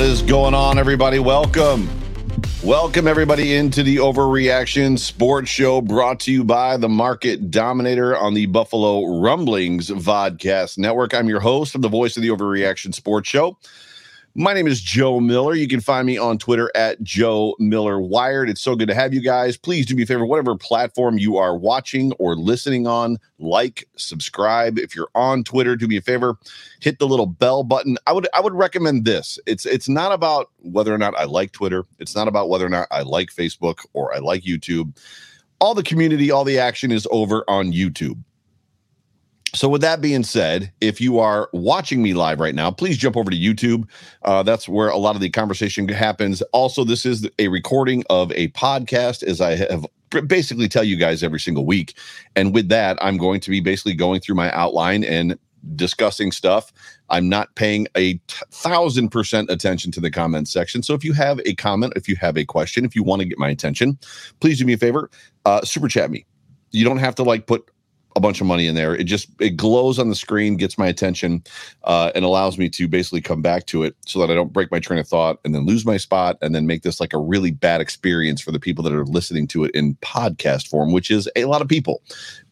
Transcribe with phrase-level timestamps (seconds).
[0.00, 1.18] What is going on, everybody?
[1.18, 1.86] Welcome.
[2.64, 8.32] Welcome, everybody, into the Overreaction Sports Show brought to you by the Market Dominator on
[8.32, 11.12] the Buffalo Rumblings Vodcast Network.
[11.12, 13.58] I'm your host of the voice of the Overreaction Sports Show.
[14.36, 15.54] My name is Joe Miller.
[15.54, 18.48] You can find me on Twitter at Joe Miller Wired.
[18.48, 19.56] It's so good to have you guys.
[19.56, 24.78] Please do me a favor, whatever platform you are watching or listening on, like, subscribe.
[24.78, 26.38] If you're on Twitter, do me a favor,
[26.80, 27.98] hit the little bell button.
[28.06, 29.36] I would I would recommend this.
[29.46, 31.84] It's it's not about whether or not I like Twitter.
[31.98, 34.96] It's not about whether or not I like Facebook or I like YouTube.
[35.60, 38.16] All the community, all the action is over on YouTube.
[39.52, 43.16] So, with that being said, if you are watching me live right now, please jump
[43.16, 43.88] over to YouTube.
[44.22, 46.40] Uh, that's where a lot of the conversation happens.
[46.52, 49.84] Also, this is a recording of a podcast, as I have
[50.26, 51.94] basically tell you guys every single week.
[52.36, 55.38] And with that, I'm going to be basically going through my outline and
[55.76, 56.72] discussing stuff.
[57.10, 60.82] I'm not paying a t- thousand percent attention to the comment section.
[60.82, 63.28] So if you have a comment, if you have a question, if you want to
[63.28, 63.98] get my attention,
[64.40, 65.10] please do me a favor,
[65.44, 66.24] uh, super chat me.
[66.70, 67.68] You don't have to like put
[68.16, 68.94] a bunch of money in there.
[68.94, 71.42] It just it glows on the screen, gets my attention,
[71.84, 74.70] uh, and allows me to basically come back to it so that I don't break
[74.70, 77.18] my train of thought and then lose my spot and then make this like a
[77.18, 81.10] really bad experience for the people that are listening to it in podcast form, which
[81.10, 82.02] is a lot of people.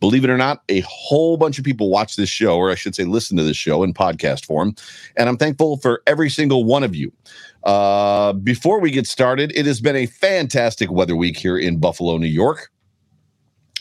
[0.01, 2.95] Believe it or not, a whole bunch of people watch this show, or I should
[2.95, 4.75] say, listen to this show in podcast form,
[5.17, 7.13] and I'm thankful for every single one of you.
[7.65, 12.17] Uh, before we get started, it has been a fantastic weather week here in Buffalo,
[12.17, 12.71] New York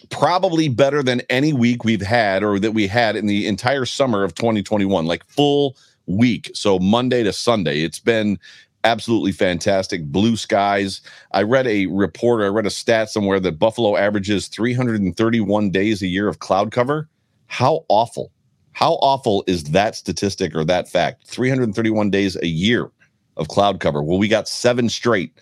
[0.10, 4.24] probably better than any week we've had or that we had in the entire summer
[4.24, 6.52] of 2021, like full week.
[6.54, 8.40] So Monday to Sunday, it's been
[8.84, 10.06] absolutely fantastic.
[10.06, 11.02] Blue skies.
[11.32, 16.08] I read a report, I read a stat somewhere that Buffalo averages 331 days a
[16.08, 17.10] year of cloud cover.
[17.48, 18.32] How awful.
[18.72, 21.28] How awful is that statistic or that fact?
[21.28, 22.92] 331 days a year
[23.36, 24.04] of cloud cover.
[24.04, 25.34] Well, we got seven straight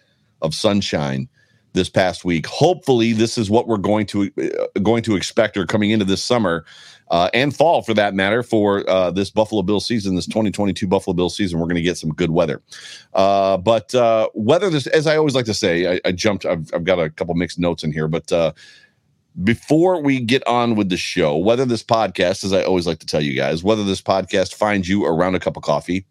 [0.41, 1.27] of sunshine
[1.75, 2.47] this past week.
[2.47, 6.23] Hopefully, this is what we're going to uh, going to expect or coming into this
[6.23, 6.65] summer
[7.11, 11.13] uh, and fall, for that matter, for uh, this Buffalo Bill season, this 2022 Buffalo
[11.13, 11.59] Bill season.
[11.59, 12.63] We're going to get some good weather.
[13.13, 16.45] Uh, but uh, weather, this, as I always like to say, I, I jumped.
[16.45, 18.53] I've, I've, got a couple mixed notes in here, but uh,
[19.43, 23.05] before we get on with the show, whether this podcast, as I always like to
[23.05, 26.05] tell you guys, whether this podcast finds you around a cup of coffee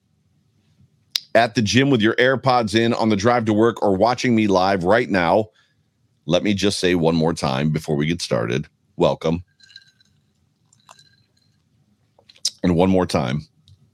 [1.35, 4.47] at the gym with your AirPods in on the drive to work or watching me
[4.47, 5.49] live right now,
[6.27, 8.67] let me just say one more time before we get started
[8.97, 9.45] welcome.
[12.63, 13.43] And one more time,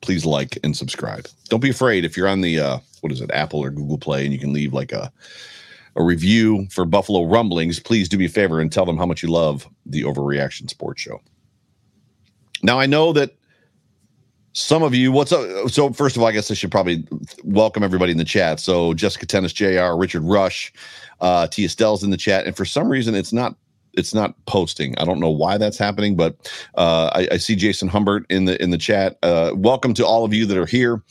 [0.00, 1.26] please like and subscribe.
[1.48, 4.24] Don't be afraid if you're on the, uh, what is it, Apple or Google Play,
[4.24, 5.12] and you can leave like a,
[5.96, 9.22] a review for Buffalo Rumblings, please do me a favor and tell them how much
[9.22, 11.20] you love the Overreaction Sports Show.
[12.62, 13.34] Now, I know that
[14.52, 15.70] some of you, what's up?
[15.70, 17.06] So, first of all, I guess I should probably
[17.44, 18.60] welcome everybody in the chat.
[18.60, 20.72] So, Jessica Tennis, JR, Richard Rush,
[21.20, 21.64] uh, T.
[21.64, 23.56] Estelle's in the chat, and for some reason, it's not
[23.94, 24.96] it's not posting.
[24.98, 28.60] I don't know why that's happening, but uh, I, I, see Jason Humbert in the
[28.62, 29.18] in the chat.
[29.22, 31.02] Uh, welcome to all of you that are here.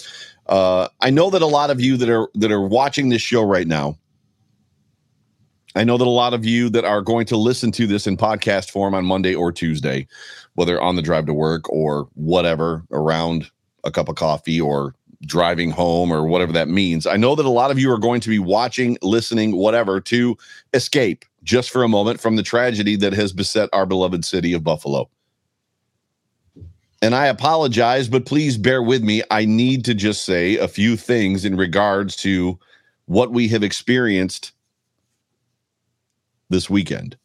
[0.47, 3.43] Uh, I know that a lot of you that are that are watching this show
[3.43, 3.97] right now
[5.75, 8.17] I know that a lot of you that are going to listen to this in
[8.17, 10.07] podcast form on Monday or Tuesday,
[10.55, 13.49] whether on the drive to work or whatever, around
[13.83, 14.95] a cup of coffee or
[15.25, 17.05] driving home or whatever that means.
[17.05, 20.37] I know that a lot of you are going to be watching, listening, whatever, to
[20.73, 24.63] escape just for a moment from the tragedy that has beset our beloved city of
[24.63, 25.09] Buffalo.
[27.01, 29.23] And I apologize, but please bear with me.
[29.31, 32.59] I need to just say a few things in regards to
[33.05, 34.51] what we have experienced
[36.49, 37.17] this weekend.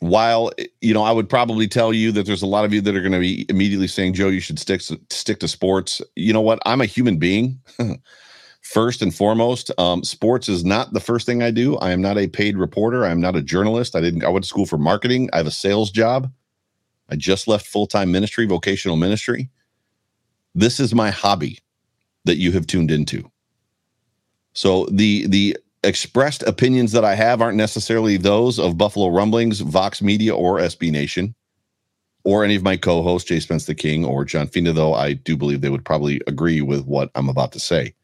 [0.00, 0.50] While
[0.80, 3.00] you know, I would probably tell you that there's a lot of you that are
[3.00, 4.80] going to be immediately saying, "Joe, you should stick
[5.10, 6.58] stick to sports." You know what?
[6.64, 7.60] I'm a human being.
[8.62, 11.76] first and foremost, um, sports is not the first thing I do.
[11.78, 13.04] I am not a paid reporter.
[13.04, 13.96] I am not a journalist.
[13.96, 14.24] I didn't.
[14.24, 15.28] I went to school for marketing.
[15.32, 16.30] I have a sales job.
[17.08, 19.50] I just left full time ministry, vocational ministry.
[20.54, 21.58] This is my hobby
[22.24, 23.30] that you have tuned into.
[24.52, 30.02] So the the expressed opinions that I have aren't necessarily those of Buffalo Rumblings, Vox
[30.02, 31.34] Media, or SB Nation,
[32.24, 35.36] or any of my co-hosts, Jay Spence the King or John Fina, though I do
[35.36, 37.94] believe they would probably agree with what I'm about to say.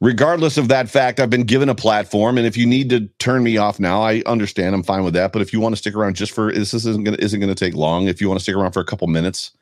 [0.00, 3.42] Regardless of that fact, I've been given a platform, and if you need to turn
[3.42, 4.74] me off now, I understand.
[4.74, 5.32] I'm fine with that.
[5.32, 7.74] But if you want to stick around just for this isn't gonna isn't gonna take
[7.74, 8.06] long.
[8.06, 9.52] If you want to stick around for a couple minutes,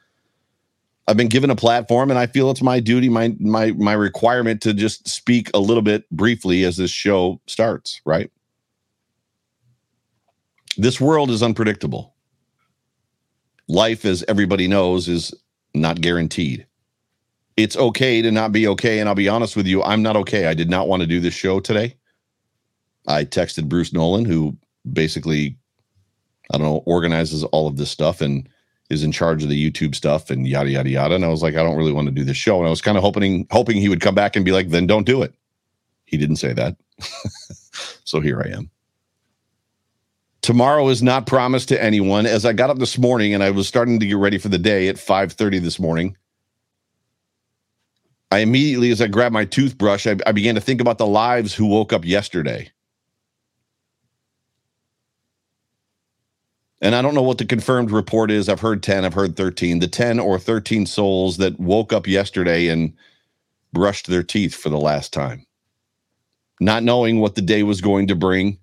[1.09, 4.61] I've been given a platform, and I feel it's my duty, my my my requirement
[4.63, 8.01] to just speak a little bit briefly as this show starts.
[8.05, 8.31] Right?
[10.77, 12.15] This world is unpredictable.
[13.69, 15.35] Life, as everybody knows, is
[15.75, 16.67] not guaranteed.
[17.57, 20.47] It's okay to not be okay, and I'll be honest with you, I'm not okay.
[20.47, 21.97] I did not want to do this show today.
[23.07, 24.57] I texted Bruce Nolan, who
[24.91, 25.59] basically,
[26.53, 28.49] I don't know, organizes all of this stuff and
[28.93, 31.15] is in charge of the YouTube stuff and yada yada yada.
[31.15, 32.59] And I was like, I don't really want to do this show.
[32.59, 34.87] And I was kind of hoping hoping he would come back and be like, then
[34.87, 35.35] don't do it.
[36.05, 36.77] He didn't say that.
[38.05, 38.71] so here I am.
[40.43, 42.27] Tomorrow is not promised to anyone.
[42.27, 44.59] As I got up this morning and I was starting to get ready for the
[44.59, 46.17] day at 5:30 this morning,
[48.31, 51.55] I immediately, as I grabbed my toothbrush, I, I began to think about the lives
[51.55, 52.71] who woke up yesterday
[56.83, 58.49] And I don't know what the confirmed report is.
[58.49, 59.79] I've heard 10, I've heard 13.
[59.79, 62.93] The 10 or 13 souls that woke up yesterday and
[63.73, 65.47] brushed their teeth for the last time,
[66.61, 68.59] not knowing what the day was going to bring,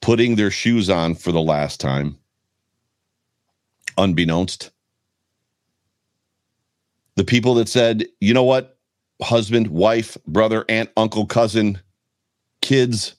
[0.00, 2.16] putting their shoes on for the last time,
[3.98, 4.70] unbeknownst.
[7.16, 8.78] The people that said, you know what,
[9.20, 11.78] husband, wife, brother, aunt, uncle, cousin,
[12.62, 13.16] kids,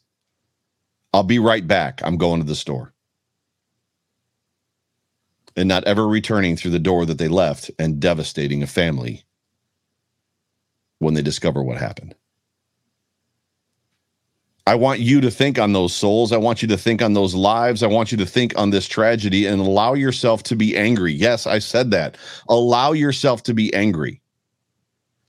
[1.13, 2.01] I'll be right back.
[2.03, 2.91] I'm going to the store
[5.57, 9.25] and not ever returning through the door that they left and devastating a family
[10.99, 12.15] when they discover what happened.
[14.67, 16.33] I want you to think on those souls.
[16.33, 17.83] I want you to think on those lives.
[17.83, 21.13] I want you to think on this tragedy and allow yourself to be angry.
[21.13, 22.17] Yes, I said that.
[22.49, 24.21] Allow yourself to be angry.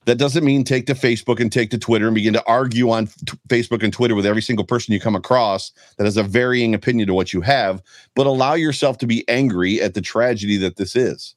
[0.08, 3.08] That doesn't mean take to Facebook and take to Twitter and begin to argue on
[3.08, 6.74] t- Facebook and Twitter with every single person you come across that has a varying
[6.74, 7.82] opinion to what you have,
[8.14, 11.34] but allow yourself to be angry at the tragedy that this is.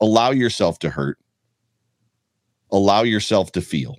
[0.00, 1.18] Allow yourself to hurt.
[2.70, 3.96] Allow yourself to feel.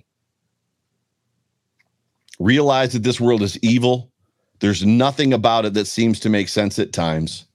[2.40, 4.10] Realize that this world is evil.
[4.62, 7.46] There's nothing about it that seems to make sense at times.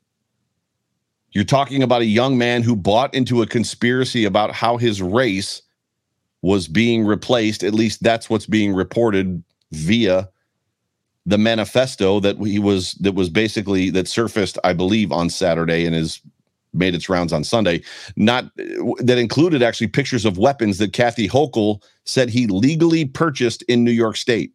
[1.30, 5.62] You're talking about a young man who bought into a conspiracy about how his race
[6.44, 7.64] was being replaced.
[7.64, 10.28] At least that's what's being reported via
[11.24, 15.96] the manifesto that he was that was basically that surfaced, I believe, on Saturday and
[15.96, 16.20] is
[16.74, 17.82] made its rounds on Sunday.
[18.16, 23.82] Not that included actually pictures of weapons that Kathy Hochul said he legally purchased in
[23.82, 24.52] New York State.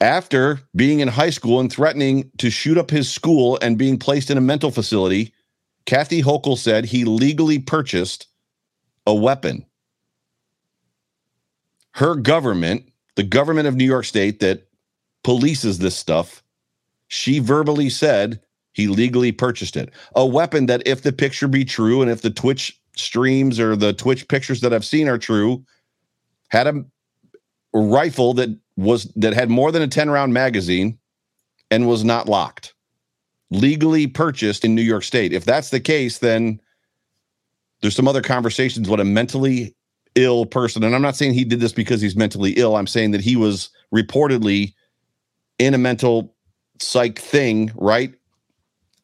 [0.00, 4.30] After being in high school and threatening to shoot up his school and being placed
[4.32, 5.32] in a mental facility,
[5.84, 8.26] Kathy Hochul said he legally purchased
[9.06, 9.64] a weapon.
[11.92, 14.68] Her government, the government of New York State that
[15.24, 16.42] polices this stuff,
[17.08, 18.40] she verbally said
[18.72, 19.90] he legally purchased it.
[20.14, 23.92] A weapon that, if the picture be true and if the Twitch streams or the
[23.92, 25.64] Twitch pictures that I've seen are true,
[26.48, 26.84] had a
[27.72, 30.98] rifle that was that had more than a 10 round magazine
[31.70, 32.74] and was not locked
[33.50, 35.32] legally purchased in New York State.
[35.32, 36.60] If that's the case, then
[37.82, 39.74] there's some other conversations what a mentally
[40.14, 42.76] ill person, and I'm not saying he did this because he's mentally ill.
[42.76, 44.72] I'm saying that he was reportedly
[45.58, 46.34] in a mental
[46.80, 48.14] psych thing, right?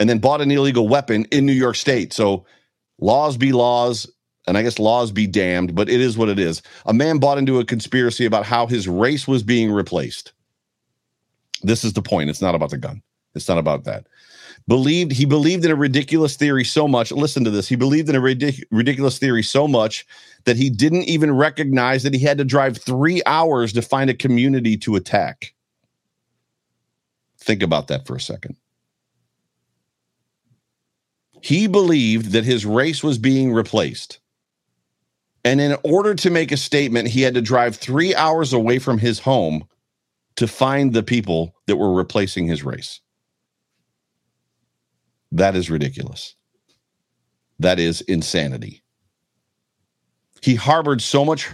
[0.01, 2.13] And then bought an illegal weapon in New York State.
[2.13, 2.45] So
[2.99, 4.07] laws be laws.
[4.47, 6.63] and I guess laws be damned, but it is what it is.
[6.87, 10.33] A man bought into a conspiracy about how his race was being replaced.
[11.63, 12.31] This is the point.
[12.31, 13.03] It's not about the gun.
[13.35, 14.07] It's not about that.
[14.69, 17.11] Believed he believed in a ridiculous theory so much.
[17.11, 17.69] Listen to this.
[17.69, 20.07] He believed in a ridic- ridiculous theory so much
[20.45, 24.15] that he didn't even recognize that he had to drive three hours to find a
[24.15, 25.55] community to attack.
[27.39, 28.57] Think about that for a second.
[31.43, 34.21] He believed that his race was being replaced.
[35.45, 38.99] And in order to make a statement, he had to drive three hours away from
[38.99, 39.67] his home
[40.37, 43.02] to find the people that were replacing his race.
[45.33, 46.37] That is ridiculous.
[47.59, 48.83] That is insanity.
[50.43, 51.51] He harbored so much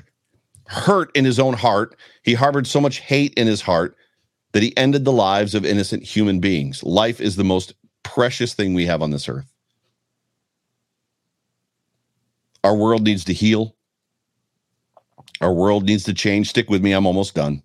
[0.66, 1.96] hurt in his own heart.
[2.22, 3.96] He harbored so much hate in his heart
[4.52, 6.82] that he ended the lives of innocent human beings.
[6.82, 9.52] Life is the most precious thing we have on this earth.
[12.64, 13.76] Our world needs to heal.
[15.40, 16.48] Our world needs to change.
[16.48, 17.62] Stick with me, I'm almost done.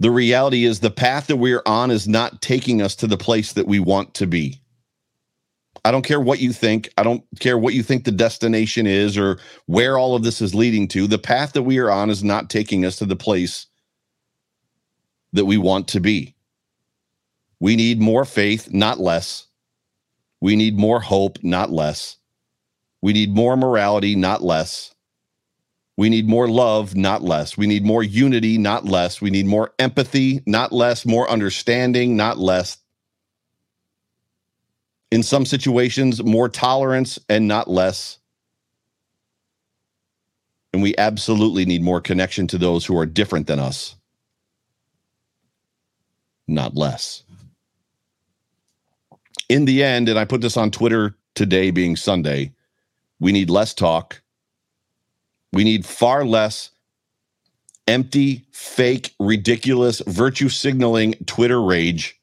[0.00, 3.54] The reality is the path that we're on is not taking us to the place
[3.54, 4.60] that we want to be.
[5.84, 6.90] I don't care what you think.
[6.98, 10.54] I don't care what you think the destination is or where all of this is
[10.54, 11.06] leading to.
[11.06, 13.66] The path that we are on is not taking us to the place
[15.32, 16.34] that we want to be.
[17.60, 19.46] We need more faith, not less.
[20.40, 22.18] We need more hope, not less.
[23.02, 24.94] We need more morality, not less.
[25.96, 27.56] We need more love, not less.
[27.56, 29.20] We need more unity, not less.
[29.22, 31.06] We need more empathy, not less.
[31.06, 32.78] More understanding, not less.
[35.10, 38.18] In some situations, more tolerance and not less.
[40.74, 43.96] And we absolutely need more connection to those who are different than us,
[46.46, 47.22] not less.
[49.48, 52.52] In the end, and I put this on Twitter today being Sunday,
[53.18, 54.20] we need less talk
[55.52, 56.70] we need far less
[57.86, 62.20] empty, fake, ridiculous, virtue signaling Twitter rage.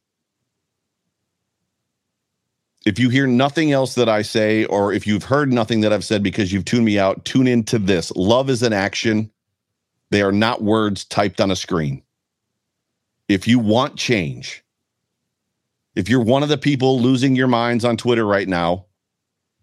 [2.86, 6.03] If you hear nothing else that I say, or if you've heard nothing that I've
[6.03, 8.12] said because you've tuned me out, tune into this.
[8.15, 9.32] Love is an action.
[10.10, 12.03] They are not words typed on a screen.
[13.30, 14.63] If you want change,
[15.96, 18.86] if you're one of the people losing your minds on Twitter right now,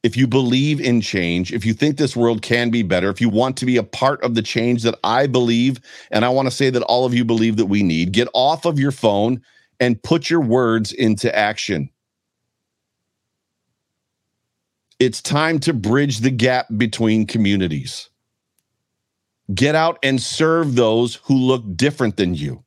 [0.02, 3.28] if you believe in change, if you think this world can be better, if you
[3.28, 5.80] want to be a part of the change that I believe,
[6.10, 8.64] and I want to say that all of you believe that we need, get off
[8.64, 9.42] of your phone
[9.78, 11.90] and put your words into action.
[14.98, 18.08] It's time to bridge the gap between communities.
[19.52, 22.64] Get out and serve those who look different than you.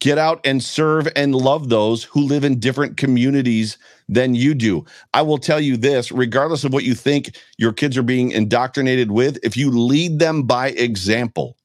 [0.00, 4.84] Get out and serve and love those who live in different communities than you do.
[5.14, 9.10] I will tell you this regardless of what you think your kids are being indoctrinated
[9.10, 11.56] with, if you lead them by example,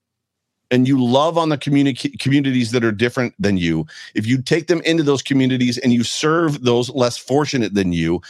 [0.72, 3.86] and you love on the communi- communities that are different than you,
[4.16, 8.22] if you take them into those communities and you serve those less fortunate than you,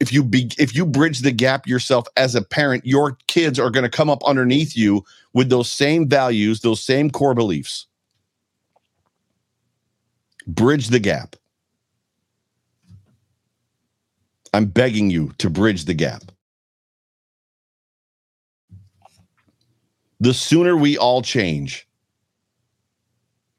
[0.00, 3.70] if you be, if you bridge the gap yourself as a parent, your kids are
[3.70, 7.87] going to come up underneath you with those same values, those same core beliefs.
[10.48, 11.36] Bridge the gap.
[14.54, 16.22] I'm begging you to bridge the gap.
[20.20, 21.86] The sooner we all change,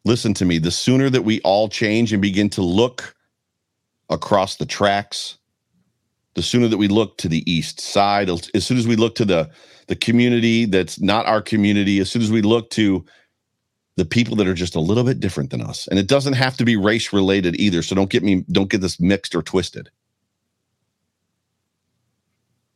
[0.04, 3.16] listen to me, the sooner that we all change and begin to look
[4.10, 5.38] across the tracks,
[6.36, 9.26] the sooner that we look to the east side, as soon as we look to
[9.26, 9.50] the,
[9.88, 13.06] the community that's not our community, as soon as we look to
[14.00, 15.86] the people that are just a little bit different than us.
[15.88, 17.82] And it doesn't have to be race related either.
[17.82, 19.90] So don't get me, don't get this mixed or twisted.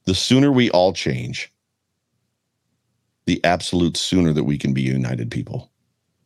[0.04, 1.50] The sooner we all change,
[3.26, 5.72] the absolute sooner that we can be united people.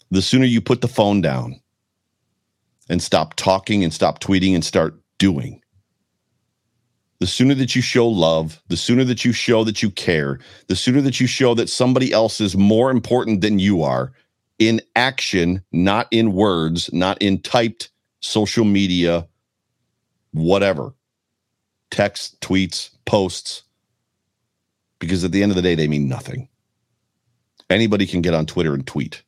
[0.09, 1.61] The sooner you put the phone down
[2.89, 5.61] and stop talking and stop tweeting and start doing.
[7.19, 10.39] The sooner that you show love, the sooner that you show that you care,
[10.69, 14.11] the sooner that you show that somebody else is more important than you are,
[14.59, 19.27] in action, not in words, not in typed social media,
[20.31, 20.93] whatever,
[21.91, 23.63] text, tweets, posts,
[24.99, 26.47] because at the end of the day, they mean nothing.
[27.69, 29.23] Anybody can get on Twitter and tweet.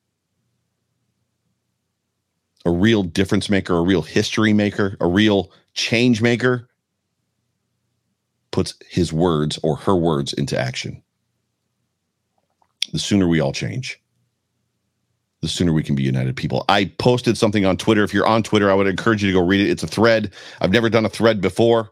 [2.65, 6.67] A real difference maker, a real history maker, a real change maker
[8.51, 11.03] puts his words or her words into action.
[12.91, 14.01] The sooner we all change
[15.41, 16.65] the sooner we can be united people.
[16.69, 18.03] I posted something on Twitter.
[18.03, 19.69] If you're on Twitter, I would encourage you to go read it.
[19.69, 20.33] It's a thread.
[20.61, 21.91] I've never done a thread before.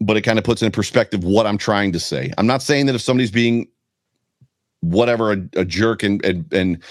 [0.00, 2.32] but it kind of puts in perspective what I'm trying to say.
[2.38, 3.68] I'm not saying that if somebody's being
[4.80, 6.82] whatever a, a jerk and, and and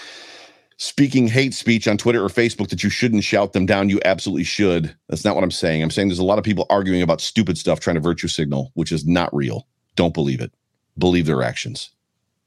[0.78, 3.90] speaking hate speech on Twitter or Facebook that you shouldn't shout them down.
[3.90, 4.96] You absolutely should.
[5.10, 5.84] That's not what I'm saying.
[5.84, 8.72] I'm saying there's a lot of people arguing about stupid stuff trying to virtue signal,
[8.76, 9.68] which is not real.
[9.96, 10.54] Don't believe it.
[10.98, 11.92] Believe their actions.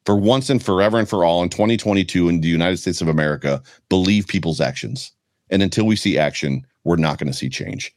[0.05, 3.62] For once and forever and for all in 2022 in the United States of America,
[3.88, 5.12] believe people's actions.
[5.50, 7.95] And until we see action, we're not going to see change.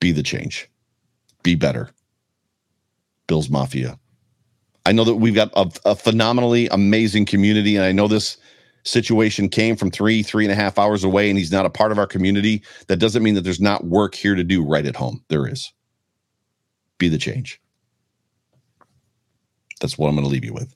[0.00, 0.68] Be the change.
[1.42, 1.90] Be better.
[3.26, 3.98] Bills Mafia.
[4.84, 8.36] I know that we've got a, a phenomenally amazing community, and I know this
[8.84, 11.92] situation came from three, three and a half hours away, and he's not a part
[11.92, 12.62] of our community.
[12.88, 15.24] That doesn't mean that there's not work here to do right at home.
[15.28, 15.72] There is.
[16.98, 17.61] Be the change.
[19.82, 20.74] That's what I'm going to leave you with.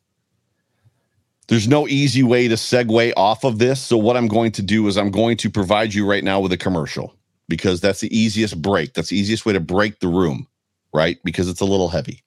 [1.49, 3.81] There's no easy way to segue off of this.
[3.81, 6.53] So, what I'm going to do is I'm going to provide you right now with
[6.53, 7.15] a commercial
[7.49, 8.95] because that's the easiest break.
[8.95, 10.49] That's the easiest way to break the room,
[10.93, 11.19] right?
[11.25, 12.25] Because it's a little heavy.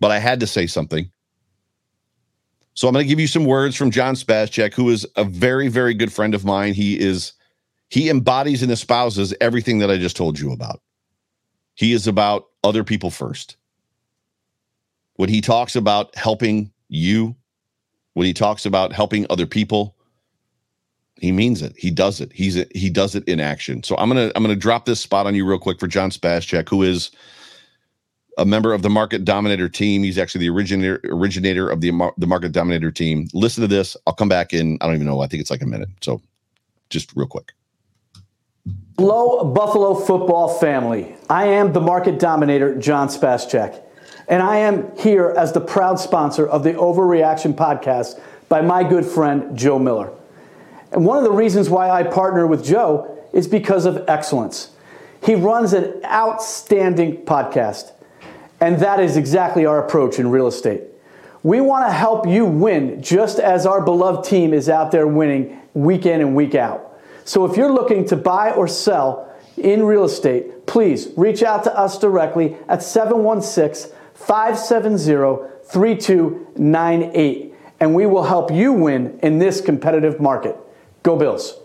[0.00, 1.10] But I had to say something.
[2.72, 5.68] So, I'm going to give you some words from John Spaschek, who is a very,
[5.68, 6.72] very good friend of mine.
[6.72, 7.34] He is,
[7.90, 10.80] he embodies and espouses everything that I just told you about.
[11.74, 13.56] He is about other people first.
[15.16, 17.36] When he talks about helping you
[18.14, 19.96] when he talks about helping other people
[21.20, 21.74] he means it.
[21.76, 22.32] He does it.
[22.32, 23.82] He's a, he does it in action.
[23.82, 26.68] So i'm gonna i'm gonna drop this spot on you real quick for john spaschek
[26.68, 27.10] who is
[28.36, 30.02] a member of the market dominator team.
[30.02, 33.28] He's actually the originator originator of the the market dominator team.
[33.32, 33.96] Listen to this.
[34.06, 35.88] I'll come back in i don't even know i think it's like a minute.
[36.00, 36.20] So
[36.90, 37.52] just real quick.
[38.98, 41.14] Hello buffalo football family.
[41.30, 43.80] I am the market dominator john spaschek
[44.28, 49.04] and I am here as the proud sponsor of the Overreaction podcast by my good
[49.04, 50.10] friend Joe Miller.
[50.92, 54.70] And one of the reasons why I partner with Joe is because of excellence.
[55.24, 57.92] He runs an outstanding podcast,
[58.60, 60.82] and that is exactly our approach in real estate.
[61.42, 65.60] We want to help you win just as our beloved team is out there winning
[65.74, 66.98] week in and week out.
[67.24, 71.76] So if you're looking to buy or sell in real estate, please reach out to
[71.76, 80.20] us directly at 716 570 3298, and we will help you win in this competitive
[80.20, 80.56] market.
[81.02, 81.58] Go Bills.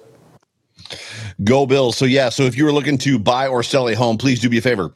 [1.44, 1.98] Go Bills.
[1.98, 4.58] So, yeah, so if you're looking to buy or sell a home, please do me
[4.58, 4.94] a favor.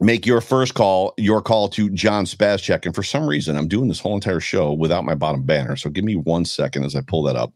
[0.00, 2.84] Make your first call, your call to John Spaschek.
[2.84, 5.74] And for some reason, I'm doing this whole entire show without my bottom banner.
[5.76, 7.52] So give me one second as I pull that up.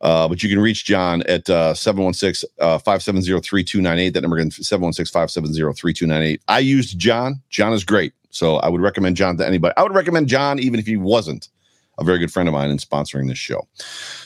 [0.00, 4.10] Uh, but you can reach John at 716 uh, 570 3298.
[4.10, 6.42] That number again, 716 570 3298.
[6.48, 7.40] I used John.
[7.50, 8.14] John is great.
[8.30, 9.74] So I would recommend John to anybody.
[9.76, 11.48] I would recommend John even if he wasn't
[12.00, 13.68] a very good friend of mine in sponsoring this show.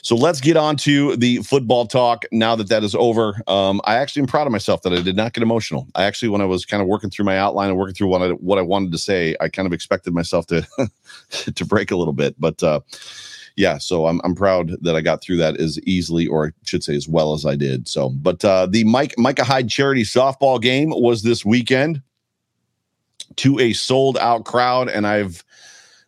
[0.03, 3.41] So let's get on to the football talk now that that is over.
[3.49, 5.89] Um, I actually am proud of myself that I did not get emotional.
[5.95, 8.23] I actually, when I was kind of working through my outline and working through what
[8.23, 10.67] I, what I wanted to say, I kind of expected myself to
[11.55, 12.37] to break a little bit.
[12.39, 12.81] But uh,
[13.57, 16.85] yeah, so I'm I'm proud that I got through that as easily, or I should
[16.85, 17.89] say, as well as I did.
[17.89, 22.03] So, but uh, the Mike Micah Hyde charity softball game was this weekend
[23.37, 24.89] to a sold out crowd.
[24.89, 25.45] And I've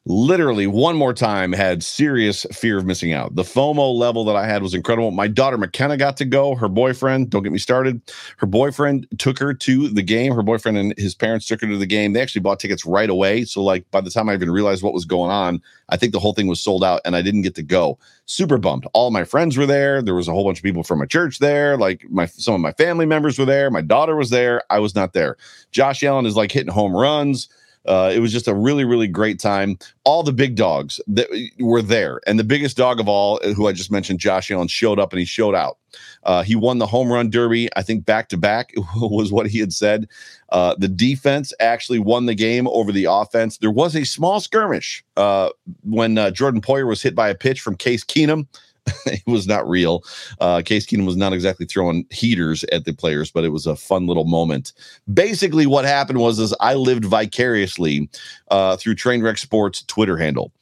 [0.06, 3.34] literally one more time had serious fear of missing out.
[3.34, 5.10] The FOMO level that I had was incredible.
[5.10, 6.54] My daughter McKenna got to go.
[6.54, 8.00] Her boyfriend, don't get me started.
[8.36, 10.32] Her boyfriend took her to the game.
[10.32, 12.12] Her boyfriend and his parents took her to the game.
[12.12, 13.44] They actually bought tickets right away.
[13.44, 16.20] So like by the time I even realized what was going on, I think the
[16.20, 17.98] whole thing was sold out and I didn't get to go.
[18.26, 18.86] Super bummed.
[18.94, 20.02] All my friends were there.
[20.02, 21.76] There was a whole bunch of people from my church there.
[21.76, 23.72] Like my some of my family members were there.
[23.72, 24.62] My daughter was there.
[24.70, 25.36] I was not there.
[25.72, 27.48] Josh Allen is like hitting home runs.
[27.86, 29.78] Uh, it was just a really, really great time.
[30.04, 33.66] All the big dogs that were there, and the biggest dog of all, uh, who
[33.66, 35.78] I just mentioned, Josh Allen, showed up and he showed out.
[36.24, 39.58] Uh, he won the home run derby, I think, back to back was what he
[39.58, 40.08] had said.
[40.50, 43.58] Uh, the defense actually won the game over the offense.
[43.58, 45.50] There was a small skirmish uh,
[45.82, 48.46] when uh, Jordan Poyer was hit by a pitch from Case Keenum.
[49.06, 50.04] it was not real.
[50.40, 53.76] Uh, Case Keenum was not exactly throwing heaters at the players, but it was a
[53.76, 54.72] fun little moment.
[55.12, 58.08] Basically, what happened was is I lived vicariously
[58.50, 60.52] uh, through Trainwreck Sports Twitter handle.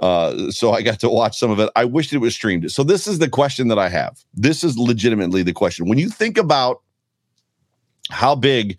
[0.00, 1.70] Uh, so I got to watch some of it.
[1.76, 2.70] I wished it was streamed.
[2.72, 4.18] So this is the question that I have.
[4.34, 5.86] This is legitimately the question.
[5.86, 6.82] When you think about
[8.10, 8.76] how big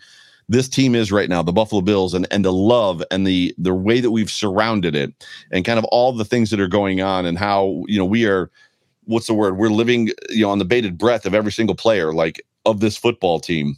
[0.49, 3.73] this team is right now, the Buffalo Bills, and and the love and the the
[3.73, 5.11] way that we've surrounded it,
[5.51, 8.25] and kind of all the things that are going on, and how you know we
[8.25, 8.51] are
[9.05, 9.57] what's the word?
[9.57, 12.97] We're living, you know, on the bated breath of every single player, like of this
[12.97, 13.77] football team.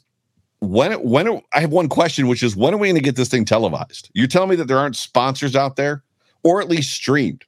[0.60, 3.16] When when are, I have one question, which is when are we going to get
[3.16, 4.10] this thing televised?
[4.14, 6.04] You're telling me that there aren't sponsors out there,
[6.44, 7.44] or at least streamed.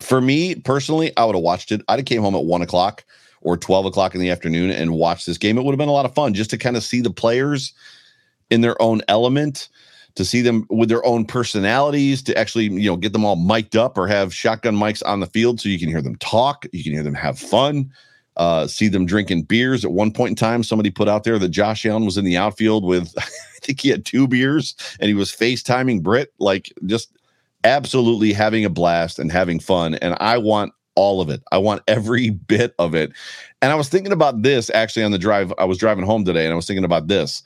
[0.00, 1.82] For me personally, I would have watched it.
[1.88, 3.04] I'd have came home at one o'clock
[3.42, 5.58] or twelve o'clock in the afternoon and watched this game.
[5.58, 7.74] It would have been a lot of fun just to kind of see the players
[8.50, 9.68] in their own element,
[10.16, 13.76] to see them with their own personalities, to actually, you know, get them all mic'd
[13.76, 16.84] up or have shotgun mics on the field so you can hear them talk, you
[16.84, 17.90] can hear them have fun.
[18.36, 19.84] Uh, see them drinking beers.
[19.84, 22.36] At one point in time, somebody put out there that Josh Allen was in the
[22.36, 27.16] outfield with, I think he had two beers and he was FaceTiming Britt, like just
[27.62, 29.94] absolutely having a blast and having fun.
[29.96, 31.42] And I want all of it.
[31.52, 33.12] I want every bit of it.
[33.62, 35.52] And I was thinking about this actually on the drive.
[35.58, 37.42] I was driving home today and I was thinking about this.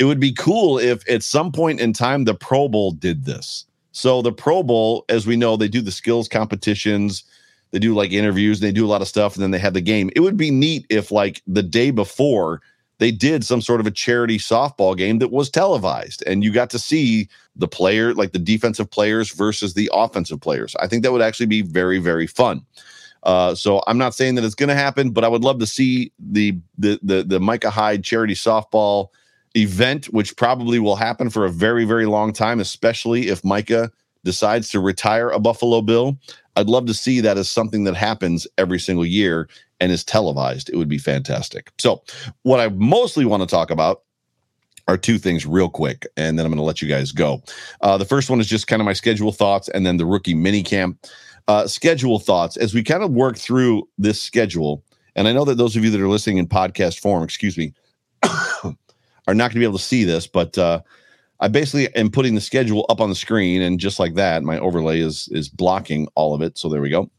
[0.00, 3.66] It would be cool if at some point in time the Pro Bowl did this.
[3.92, 7.22] So the Pro Bowl, as we know, they do the skills competitions,
[7.70, 9.82] they do like interviews, they do a lot of stuff, and then they have the
[9.82, 10.10] game.
[10.16, 12.62] It would be neat if like the day before
[12.98, 16.70] they did some sort of a charity softball game that was televised and you got
[16.70, 21.10] to see the player like the defensive players versus the offensive players i think that
[21.10, 22.60] would actually be very very fun
[23.22, 25.66] uh, so i'm not saying that it's going to happen but i would love to
[25.66, 29.08] see the the the, the micah hyde charity softball
[29.56, 33.90] event which probably will happen for a very very long time especially if micah
[34.24, 36.16] decides to retire a buffalo bill
[36.56, 39.48] i'd love to see that as something that happens every single year
[39.80, 41.72] and is televised, it would be fantastic.
[41.78, 42.02] So,
[42.42, 44.02] what I mostly want to talk about
[44.86, 47.42] are two things real quick, and then I'm going to let you guys go.
[47.80, 50.34] Uh, the first one is just kind of my schedule thoughts, and then the rookie
[50.34, 51.06] mini camp
[51.48, 54.84] uh, schedule thoughts as we kind of work through this schedule.
[55.16, 57.72] And I know that those of you that are listening in podcast form, excuse me,
[59.30, 60.80] are not going to be able to see this, but uh,
[61.38, 64.58] I basically am putting the schedule up on the screen, and just like that, my
[64.58, 66.58] overlay is is blocking all of it.
[66.58, 67.10] So there we go.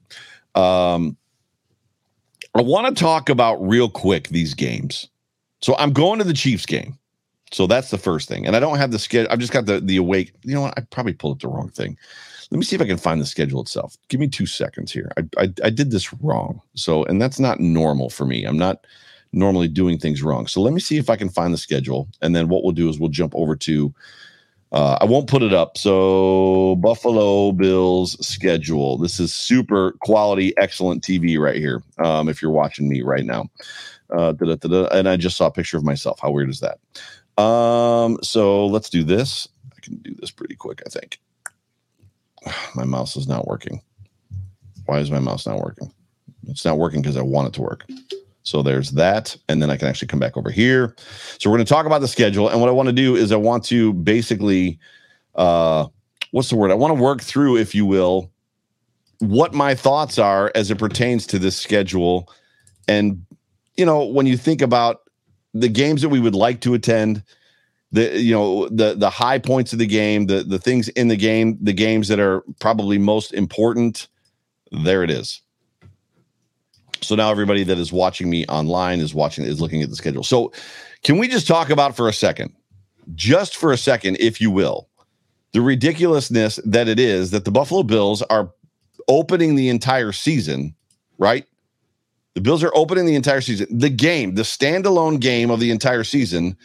[0.56, 1.15] Um,
[2.54, 5.10] I want to talk about real quick these games.
[5.62, 6.97] So I'm going to the Chiefs game.
[7.54, 8.45] So that's the first thing.
[8.45, 9.32] And I don't have the schedule.
[9.32, 10.34] I've just got the the awake.
[10.43, 10.74] You know what?
[10.78, 11.97] I probably pulled up the wrong thing.
[12.52, 13.97] Let me see if I can find the schedule itself.
[14.10, 15.10] Give me two seconds here.
[15.17, 16.62] I, I, I did this wrong.
[16.76, 18.43] So, and that's not normal for me.
[18.43, 18.86] I'm not
[19.33, 20.47] normally doing things wrong.
[20.47, 22.07] So let me see if I can find the schedule.
[22.21, 23.93] And then what we'll do is we'll jump over to
[24.71, 25.77] uh, I won't put it up.
[25.77, 28.97] So Buffalo Bills schedule.
[28.97, 31.83] This is super quality, excellent TV right here.
[31.97, 33.49] Um, if you're watching me right now,
[34.11, 34.33] uh,
[34.91, 36.19] and I just saw a picture of myself.
[36.21, 36.79] How weird is that?
[37.41, 39.47] Um, so let's do this.
[39.75, 40.81] I can do this pretty quick.
[40.85, 41.19] I think
[42.75, 43.81] my mouse is not working.
[44.85, 45.91] Why is my mouse not working?
[46.47, 47.85] It's not working because I want it to work.
[48.43, 49.36] So there's that.
[49.47, 50.95] And then I can actually come back over here.
[51.38, 52.49] So we're going to talk about the schedule.
[52.49, 54.80] And what I want to do is I want to basically,
[55.36, 55.88] uh,
[56.32, 56.71] what's the word?
[56.71, 58.32] I want to work through, if you will,
[59.19, 62.32] what my thoughts are as it pertains to this schedule.
[62.88, 63.25] And,
[63.77, 65.01] you know, when you think about
[65.54, 67.23] the games that we would like to attend,
[67.91, 71.17] the you know the the high points of the game, the the things in the
[71.17, 74.08] game, the games that are probably most important,
[74.71, 75.41] there it is.
[77.01, 80.23] So now everybody that is watching me online is watching is looking at the schedule.
[80.23, 80.53] So
[81.03, 82.53] can we just talk about for a second,
[83.15, 84.87] just for a second, if you will,
[85.51, 88.51] the ridiculousness that it is that the Buffalo Bills are
[89.07, 90.75] opening the entire season,
[91.17, 91.45] right?
[92.35, 93.67] The Bills are opening the entire season.
[93.77, 96.55] The game, the standalone game of the entire season,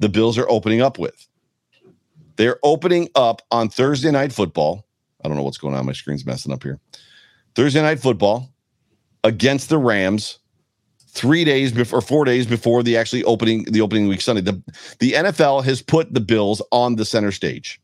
[0.00, 1.26] the Bills are opening up with.
[2.36, 4.84] They're opening up on Thursday night football.
[5.24, 5.86] I don't know what's going on.
[5.86, 6.80] My screen's messing up here.
[7.54, 8.52] Thursday night football
[9.26, 10.38] against the Rams
[11.08, 14.40] three days before four days before the actually opening the opening week Sunday.
[14.40, 14.62] The
[15.00, 17.80] the NFL has put the Bills on the center stage.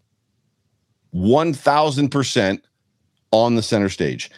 [1.11, 2.64] One thousand percent
[3.33, 4.31] on the center stage.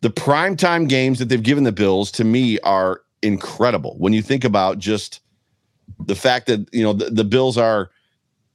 [0.00, 3.94] The primetime games that they've given the Bills to me are incredible.
[3.98, 5.20] When you think about just
[6.00, 7.90] the fact that you know the, the Bills are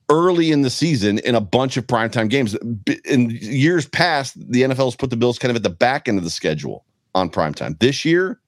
[0.10, 2.58] early in the season in a bunch of primetime games.
[3.06, 6.18] In years past, the NFL has put the Bills kind of at the back end
[6.18, 6.84] of the schedule
[7.16, 7.80] on primetime.
[7.80, 8.40] This year,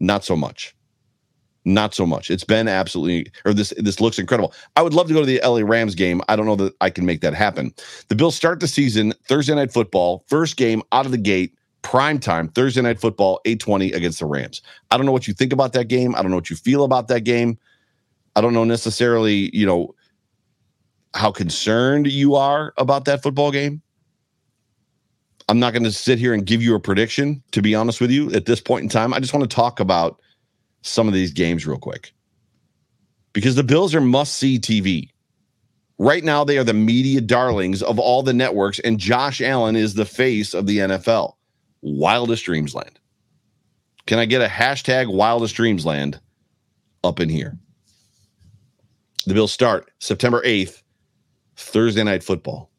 [0.00, 0.74] not so much.
[1.66, 2.30] Not so much.
[2.30, 4.54] It's been absolutely, or this this looks incredible.
[4.76, 6.22] I would love to go to the LA Rams game.
[6.28, 7.74] I don't know that I can make that happen.
[8.08, 12.18] The Bills start the season Thursday night football, first game out of the gate, prime
[12.18, 14.62] time, Thursday night football, 820 against the Rams.
[14.90, 16.14] I don't know what you think about that game.
[16.14, 17.58] I don't know what you feel about that game.
[18.36, 19.94] I don't know necessarily, you know,
[21.14, 23.82] how concerned you are about that football game.
[25.50, 28.12] I'm not going to sit here and give you a prediction, to be honest with
[28.12, 29.12] you, at this point in time.
[29.12, 30.20] I just want to talk about
[30.82, 32.12] some of these games real quick
[33.32, 35.08] because the Bills are must see TV.
[35.98, 39.94] Right now, they are the media darlings of all the networks, and Josh Allen is
[39.94, 41.34] the face of the NFL.
[41.82, 43.00] Wildest Dreams Land.
[44.06, 46.20] Can I get a hashtag Wildest Dreams Land
[47.02, 47.58] up in here?
[49.26, 50.80] The Bills start September 8th,
[51.56, 52.69] Thursday Night Football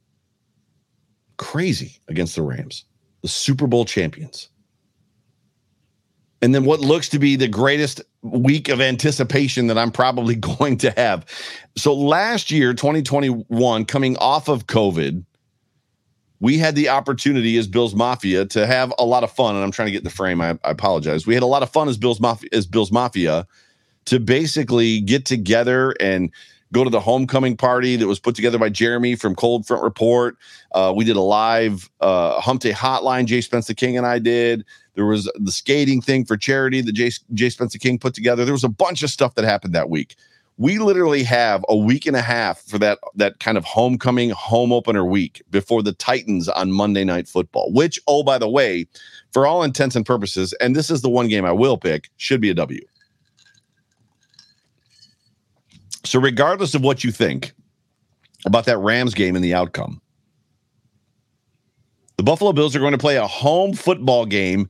[1.42, 2.86] crazy against the Rams,
[3.24, 4.48] the Super Bowl champions.
[6.42, 10.78] and then what looks to be the greatest week of anticipation that I'm probably going
[10.80, 11.26] to have.
[11.78, 15.26] So last year, 2021, coming off of COVID,
[16.40, 19.56] we had the opportunity as Bills Mafia to have a lot of fun.
[19.56, 20.42] And I'm trying to get in the frame.
[20.42, 21.28] I, I apologize.
[21.28, 23.46] We had a lot of fun as Bills Mafia as Bills Mafia
[24.06, 26.32] to basically get together and
[26.74, 30.38] go to the homecoming party that was put together by Jeremy from Cold Front Report.
[30.72, 33.26] Uh, we did a live uh, Hump Day Hotline.
[33.26, 34.66] Jay Spencer King and I did.
[34.96, 38.46] There was the skating thing for charity that Jay, Jay Spencer King put together.
[38.46, 40.16] There was a bunch of stuff that happened that week.
[40.58, 44.72] We literally have a week and a half for that that kind of homecoming home
[44.72, 47.72] opener week before the Titans on Monday Night Football.
[47.72, 48.86] Which, oh by the way,
[49.32, 52.42] for all intents and purposes, and this is the one game I will pick, should
[52.42, 52.86] be a W.
[56.04, 57.54] So, regardless of what you think
[58.46, 60.02] about that Rams game and the outcome,
[62.18, 64.70] the Buffalo Bills are going to play a home football game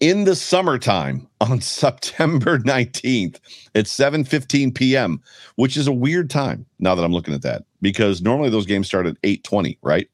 [0.00, 3.38] in the summertime on September 19th
[3.74, 5.20] at 7:15 p.m.,
[5.56, 8.86] which is a weird time now that I'm looking at that because normally those games
[8.86, 10.08] start at 8:20, right?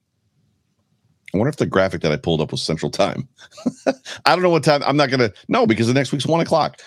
[1.33, 3.29] I wonder if the graphic that I pulled up was Central Time.
[3.87, 3.95] I
[4.35, 4.83] don't know what time.
[4.85, 6.81] I'm not gonna no because the next week's one o'clock.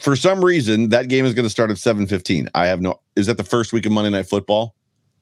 [0.00, 2.48] For some reason, that game is to start at 7:15.
[2.54, 3.00] I have no.
[3.16, 4.74] Is that the first week of Monday Night Football?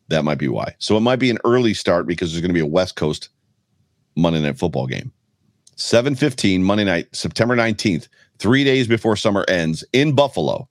[0.08, 0.74] That might be why.
[0.78, 3.28] So it might be an early start because there's to be a West Coast
[4.16, 5.12] Monday Night Football game.
[5.76, 10.68] 7:15 Monday night, September 19th, 3 days before summer ends in Buffalo.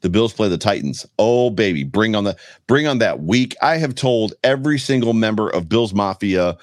[0.00, 1.06] The Bills play the Titans.
[1.18, 3.56] Oh baby, bring on the bring on that week.
[3.62, 6.56] I have told every single member of Bills Mafia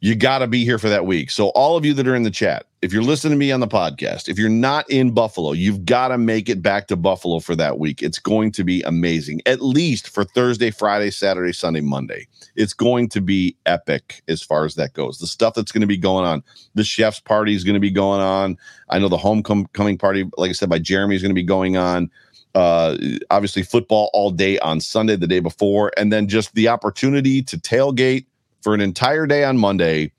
[0.00, 1.30] you got to be here for that week.
[1.30, 3.58] So, all of you that are in the chat, if you're listening to me on
[3.58, 7.40] the podcast, if you're not in Buffalo, you've got to make it back to Buffalo
[7.40, 8.02] for that week.
[8.02, 12.28] It's going to be amazing, at least for Thursday, Friday, Saturday, Sunday, Monday.
[12.54, 15.18] It's going to be epic as far as that goes.
[15.18, 17.90] The stuff that's going to be going on, the chef's party is going to be
[17.90, 18.56] going on.
[18.88, 21.76] I know the homecoming party, like I said, by Jeremy is going to be going
[21.76, 22.10] on.
[22.54, 22.96] Uh,
[23.30, 27.58] obviously, football all day on Sunday, the day before, and then just the opportunity to
[27.58, 28.26] tailgate
[28.62, 30.12] for an entire day on Monday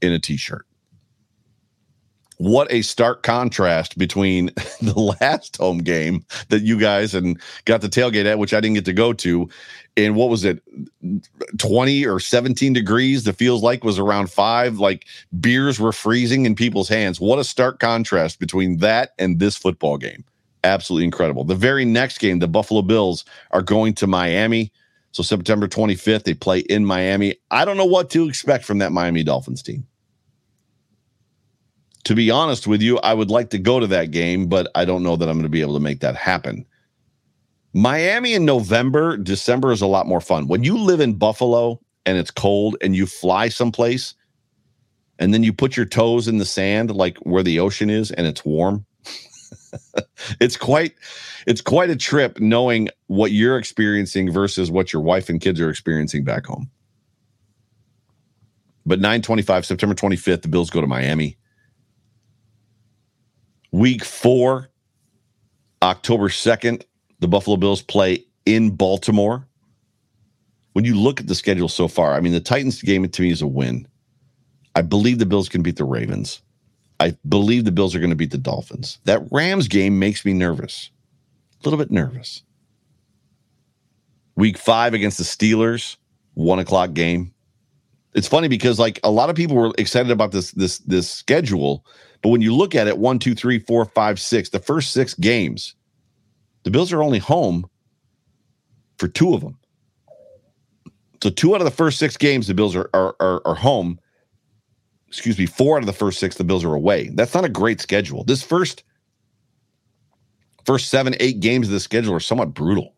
[0.00, 0.66] in a t shirt.
[2.38, 4.46] What a stark contrast between
[4.80, 8.76] the last home game that you guys and got the tailgate at, which I didn't
[8.76, 9.46] get to go to,
[9.96, 10.62] and what was it,
[11.58, 13.24] 20 or 17 degrees?
[13.24, 14.78] The feels like was around five.
[14.78, 15.06] Like
[15.40, 17.20] beers were freezing in people's hands.
[17.20, 20.24] What a stark contrast between that and this football game.
[20.64, 21.44] Absolutely incredible.
[21.44, 24.72] The very next game, the Buffalo Bills are going to Miami
[25.12, 27.36] so September 25th, they play in Miami.
[27.50, 29.86] I don't know what to expect from that Miami Dolphins team.
[32.04, 34.84] To be honest with you, I would like to go to that game, but I
[34.84, 36.64] don't know that I'm going to be able to make that happen.
[37.72, 40.48] Miami in November, December is a lot more fun.
[40.48, 44.14] When you live in Buffalo and it's cold and you fly someplace
[45.18, 48.26] and then you put your toes in the sand like where the ocean is and
[48.26, 48.86] it's warm,
[50.40, 50.94] it's quite
[51.46, 55.70] it's quite a trip knowing what you're experiencing versus what your wife and kids are
[55.70, 56.70] experiencing back home.
[58.86, 61.36] But 925, September 25th, the Bills go to Miami.
[63.72, 64.70] Week four,
[65.82, 66.82] October 2nd,
[67.20, 69.46] the Buffalo Bills play in Baltimore.
[70.72, 73.30] When you look at the schedule so far, I mean, the Titans game to me
[73.30, 73.86] is a win.
[74.74, 76.42] I believe the Bills can beat the Ravens.
[77.00, 78.98] I believe the Bills are going to beat the Dolphins.
[79.04, 80.90] That Rams game makes me nervous,
[81.60, 82.42] a little bit nervous.
[84.36, 85.96] Week five against the Steelers,
[86.34, 87.32] one o'clock game.
[88.12, 91.86] It's funny because like a lot of people were excited about this this this schedule,
[92.22, 95.14] but when you look at it, one, two, three, four, five, six, the first six
[95.14, 95.74] games,
[96.64, 97.68] the Bills are only home
[98.98, 99.56] for two of them.
[101.22, 103.98] So two out of the first six games, the Bills are are, are, are home
[105.10, 107.10] excuse me, four out of the first six, the Bills are away.
[107.14, 108.22] That's not a great schedule.
[108.22, 108.84] This first
[110.64, 112.94] first seven, eight games of the schedule are somewhat brutal.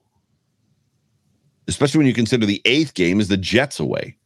[1.68, 4.16] Especially when you consider the eighth game is the Jets away.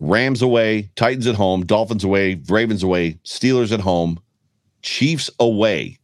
[0.00, 4.18] Rams away, Titans at home, Dolphins away, Ravens away, Steelers at home,
[4.82, 5.98] Chiefs away.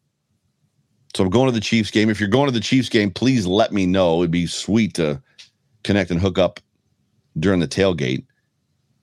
[1.17, 2.09] So I'm going to the Chiefs game.
[2.09, 4.21] If you're going to the Chiefs game, please let me know.
[4.21, 5.21] It'd be sweet to
[5.83, 6.61] connect and hook up
[7.39, 8.25] during the tailgate.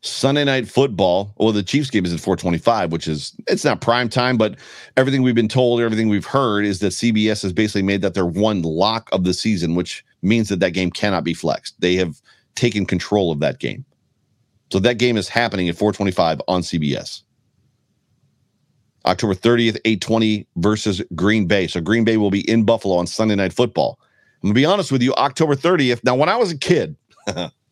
[0.02, 1.34] Sunday night football.
[1.38, 4.56] Well, the Chiefs game is at 425, which is it's not prime time, but
[4.96, 8.26] everything we've been told, everything we've heard is that CBS has basically made that their
[8.26, 11.80] one lock of the season, which means that that game cannot be flexed.
[11.80, 12.22] They have
[12.56, 13.86] taken control of that game.
[14.72, 17.24] So that game is happening at 425 on CBS.
[19.06, 21.68] October 30th, 820 versus Green Bay.
[21.68, 24.00] So Green Bay will be in Buffalo on Sunday night football.
[24.44, 26.04] I'm gonna be honest with you, October 30th.
[26.04, 26.96] Now, when I was a kid,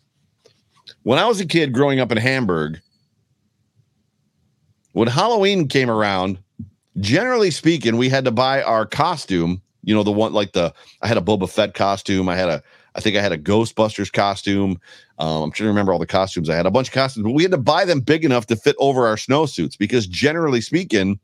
[1.03, 2.79] When I was a kid growing up in Hamburg,
[4.93, 6.39] when Halloween came around,
[6.99, 9.61] generally speaking, we had to buy our costume.
[9.83, 12.29] You know, the one like the I had a Boba Fett costume.
[12.29, 12.63] I had a
[12.95, 14.79] I think I had a Ghostbusters costume.
[15.19, 16.65] Um, I'm trying to remember all the costumes I had.
[16.65, 19.05] A bunch of costumes, but we had to buy them big enough to fit over
[19.05, 21.19] our snowsuits because generally speaking,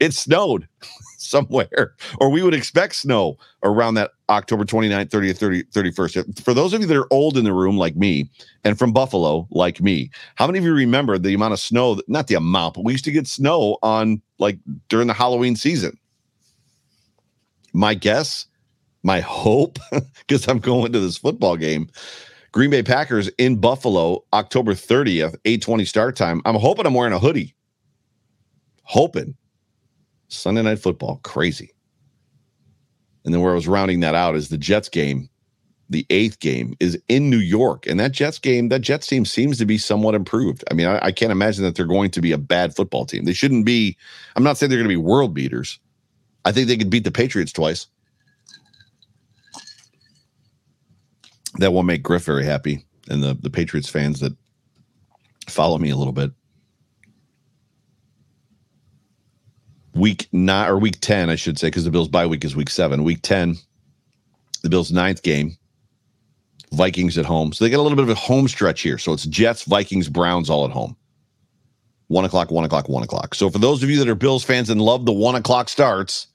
[0.00, 0.68] it snowed
[1.18, 6.42] somewhere, or we would expect snow around that October 29th, 30th, 30, 31st.
[6.42, 8.28] For those of you that are old in the room like me
[8.64, 12.08] and from Buffalo like me, how many of you remember the amount of snow, that,
[12.08, 15.96] not the amount, but we used to get snow on like during the Halloween season?
[17.72, 18.46] My guess,
[19.02, 19.78] my hope,
[20.26, 21.88] because I'm going to this football game.
[22.52, 26.42] Green Bay Packers in Buffalo, October 30th, 820 start time.
[26.44, 27.54] I'm hoping I'm wearing a hoodie.
[28.90, 29.36] Hoping.
[30.26, 31.70] Sunday night football, crazy.
[33.24, 35.30] And then where I was rounding that out is the Jets game,
[35.88, 37.86] the eighth game is in New York.
[37.86, 40.64] And that Jets game, that Jets team seems to be somewhat improved.
[40.72, 43.26] I mean, I, I can't imagine that they're going to be a bad football team.
[43.26, 43.96] They shouldn't be,
[44.34, 45.78] I'm not saying they're going to be world beaters.
[46.44, 47.86] I think they could beat the Patriots twice.
[51.58, 54.36] That will make Griff very happy and the, the Patriots fans that
[55.46, 56.32] follow me a little bit.
[59.94, 62.70] Week nine or week 10, I should say, because the Bills bye week is week
[62.70, 63.04] seven.
[63.04, 63.56] Week 10,
[64.62, 65.56] the Bills' ninth game,
[66.72, 67.52] Vikings at home.
[67.52, 68.98] So they get a little bit of a home stretch here.
[68.98, 70.96] So it's Jets, Vikings, Browns all at home.
[72.08, 73.34] One o'clock, one o'clock, one o'clock.
[73.34, 76.26] So for those of you that are Bills fans and love the one o'clock starts,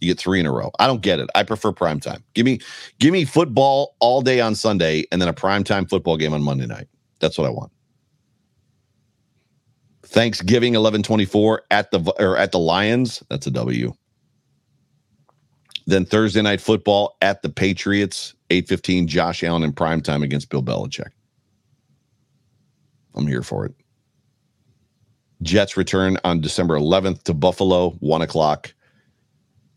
[0.00, 0.70] you get three in a row.
[0.78, 1.28] I don't get it.
[1.34, 2.22] I prefer prime time.
[2.34, 2.60] Give me,
[3.00, 6.42] give me football all day on Sunday and then a prime time football game on
[6.42, 6.86] Monday night.
[7.18, 7.72] That's what I want.
[10.06, 13.22] Thanksgiving 1124 at the or at the Lions.
[13.28, 13.92] That's a W.
[15.86, 20.62] Then Thursday night football at the Patriots, 815 Josh Allen in prime time against Bill
[20.62, 21.10] Belichick.
[23.14, 23.74] I'm here for it.
[25.42, 28.72] Jets return on December 11th to Buffalo, 1 o'clock.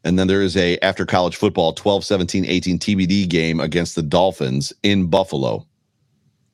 [0.03, 4.01] And then there is a after college football 12, 17, 18 TBD game against the
[4.01, 5.67] Dolphins in Buffalo.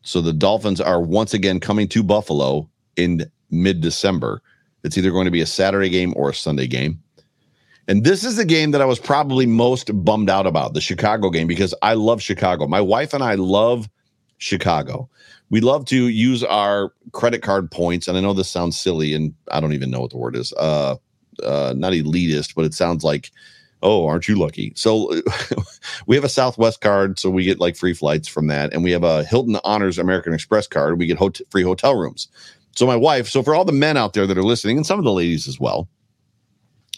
[0.01, 4.41] So the Dolphins are once again coming to Buffalo in mid December.
[4.84, 7.01] It's either going to be a Saturday game or a Sunday game.
[7.88, 11.29] And this is the game that I was probably most bummed out about the Chicago
[11.29, 12.67] game because I love Chicago.
[12.67, 13.89] My wife and I love
[14.38, 15.10] Chicago.
[15.49, 18.08] We love to use our credit card points.
[18.08, 20.51] And I know this sounds silly and I don't even know what the word is.
[20.53, 20.95] Uh,
[21.43, 23.31] uh, not elitist, but it sounds like,
[23.84, 24.73] oh, aren't you lucky?
[24.75, 25.12] So
[26.08, 28.91] we have a Southwest card, so we get like free flights from that, and we
[28.91, 30.97] have a Hilton Honors American Express card.
[30.97, 32.27] We get hot- free hotel rooms.
[32.75, 34.99] So my wife, so for all the men out there that are listening, and some
[34.99, 35.88] of the ladies as well,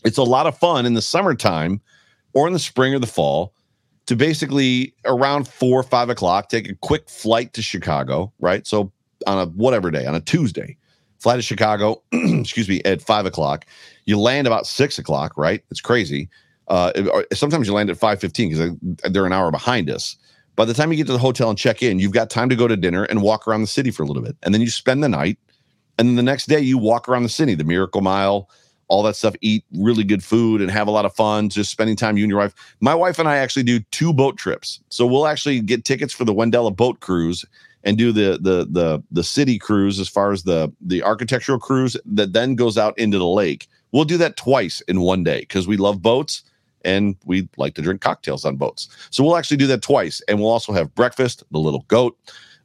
[0.04, 1.82] it's a lot of fun in the summertime
[2.34, 3.54] or in the spring or the fall
[4.08, 8.66] to basically around four or five o'clock take a quick flight to Chicago, right?
[8.66, 8.92] So
[9.28, 10.78] on a whatever day, on a Tuesday,
[11.20, 13.66] fly to Chicago, excuse me, at five o'clock.
[14.06, 15.64] You land about six o'clock, right?
[15.70, 16.30] It's crazy.
[16.68, 16.92] Uh,
[17.34, 18.72] sometimes you land at five fifteen because
[19.12, 20.16] they're an hour behind us.
[20.56, 22.56] By the time you get to the hotel and check in, you've got time to
[22.56, 24.70] go to dinner and walk around the city for a little bit, and then you
[24.70, 25.38] spend the night
[25.98, 28.50] and then the next day you walk around the city, the Miracle Mile,
[28.88, 31.96] all that stuff, eat really good food and have a lot of fun, just spending
[31.96, 32.54] time you and your wife.
[32.80, 34.80] My wife and I actually do two boat trips.
[34.90, 37.46] So we'll actually get tickets for the Wendella boat cruise
[37.84, 41.98] and do the the the the city cruise as far as the the architectural cruise
[42.06, 43.68] that then goes out into the lake.
[43.92, 46.44] We'll do that twice in one day because we love boats
[46.84, 48.90] and we like to drink cocktails on boats.
[49.10, 52.18] So we'll actually do that twice and we'll also have breakfast, the little goat.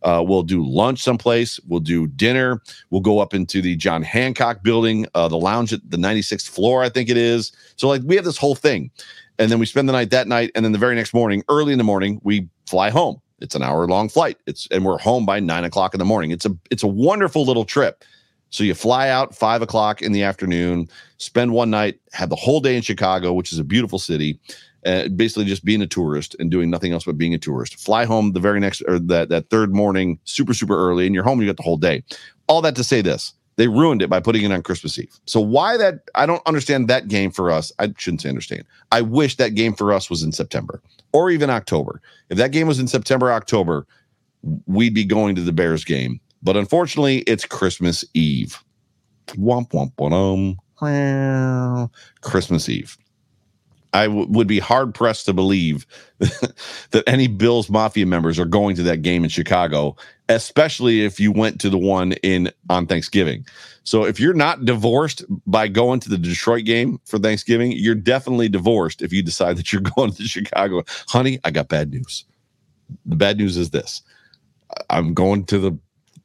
[0.02, 1.60] Uh, we'll do lunch someplace.
[1.68, 2.60] We'll do dinner.
[2.90, 6.82] We'll go up into the John Hancock building, uh, the lounge at the 96th floor,
[6.82, 7.52] I think it is.
[7.76, 8.90] So, like, we have this whole thing.
[9.38, 10.50] And then we spend the night that night.
[10.54, 13.20] And then the very next morning, early in the morning, we fly home.
[13.40, 14.38] It's an hour long flight.
[14.46, 16.30] It's and we're home by nine o'clock in the morning.
[16.30, 18.04] It's a it's a wonderful little trip.
[18.50, 22.60] So you fly out five o'clock in the afternoon, spend one night, have the whole
[22.60, 24.38] day in Chicago, which is a beautiful city,
[24.84, 27.78] uh, basically just being a tourist and doing nothing else but being a tourist.
[27.78, 31.24] Fly home the very next or that that third morning, super super early, and you're
[31.24, 31.40] home.
[31.40, 32.02] You got the whole day.
[32.48, 35.14] All that to say this, they ruined it by putting it on Christmas Eve.
[35.26, 36.00] So why that?
[36.14, 37.72] I don't understand that game for us.
[37.78, 38.64] I shouldn't say understand.
[38.90, 42.00] I wish that game for us was in September or even October.
[42.30, 43.86] If that game was in September, October,
[44.66, 46.20] we'd be going to the Bears game.
[46.42, 48.62] But unfortunately, it's Christmas Eve.
[49.28, 50.56] Womp womp womp.
[52.22, 52.96] Christmas Eve.
[53.92, 55.86] I w- would be hard pressed to believe
[56.18, 59.96] that any Bills Mafia members are going to that game in Chicago,
[60.28, 63.44] especially if you went to the one in on Thanksgiving.
[63.84, 68.48] So if you're not divorced by going to the Detroit game for Thanksgiving, you're definitely
[68.48, 70.84] divorced if you decide that you're going to Chicago.
[71.08, 72.24] Honey, I got bad news.
[73.06, 74.02] The bad news is this.
[74.90, 75.78] I'm going to the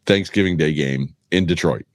[0.06, 1.86] Thanksgiving Day game in Detroit.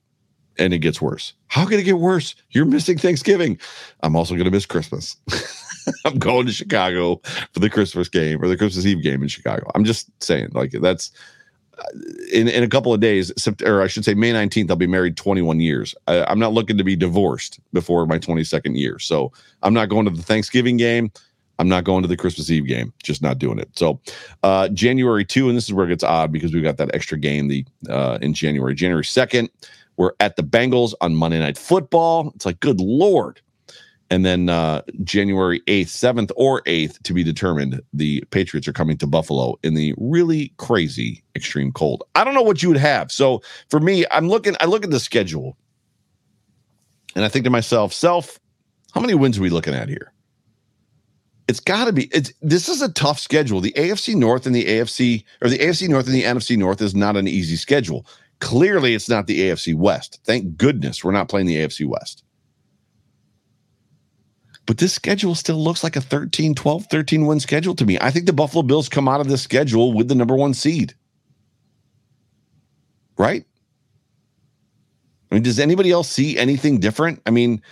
[0.58, 1.32] and it gets worse.
[1.48, 2.34] How can it get worse?
[2.50, 3.58] You're missing Thanksgiving.
[4.02, 5.16] I'm also going to miss Christmas.
[6.04, 7.20] I'm going to Chicago
[7.52, 9.70] for the Christmas game or the Christmas Eve game in Chicago.
[9.74, 11.10] I'm just saying, like that's
[11.78, 11.84] uh,
[12.32, 13.32] in in a couple of days,
[13.64, 14.70] or I should say, May 19th.
[14.70, 15.94] I'll be married 21 years.
[16.06, 20.04] I, I'm not looking to be divorced before my 22nd year, so I'm not going
[20.04, 21.10] to the Thanksgiving game.
[21.58, 22.92] I'm not going to the Christmas Eve game.
[23.02, 23.68] Just not doing it.
[23.78, 24.00] So,
[24.42, 27.18] uh, January 2, and this is where it gets odd because we got that extra
[27.18, 28.74] game the uh, in January.
[28.74, 29.48] January 2nd,
[29.96, 32.32] we're at the Bengals on Monday Night Football.
[32.34, 33.40] It's like, good Lord.
[34.12, 38.98] And then uh, January 8th, 7th, or 8th to be determined, the Patriots are coming
[38.98, 42.04] to Buffalo in the really crazy extreme cold.
[42.14, 43.10] I don't know what you would have.
[43.10, 43.40] So
[43.70, 45.56] for me, I'm looking, I look at the schedule
[47.16, 48.38] and I think to myself, self,
[48.92, 50.12] how many wins are we looking at here?
[51.48, 52.10] It's got to be.
[52.12, 53.62] It's this is a tough schedule.
[53.62, 56.94] The AFC North and the AFC or the AFC North and the NFC North is
[56.94, 58.06] not an easy schedule.
[58.40, 60.20] Clearly, it's not the AFC West.
[60.24, 62.24] Thank goodness we're not playing the AFC West.
[64.66, 67.98] But this schedule still looks like a 13, 12, 13 win schedule to me.
[68.00, 70.94] I think the Buffalo Bills come out of this schedule with the number one seed.
[73.18, 73.44] Right?
[75.30, 77.22] I mean, does anybody else see anything different?
[77.26, 77.62] I mean,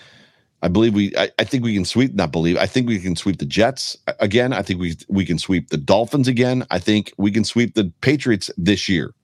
[0.63, 1.17] I believe we.
[1.17, 2.15] I, I, think we can sweep.
[2.15, 2.57] Not believe.
[2.57, 4.53] I think we can sweep the Jets uh, again.
[4.53, 6.67] I think we we can sweep the Dolphins again.
[6.71, 9.15] I think we can sweep the Patriots this year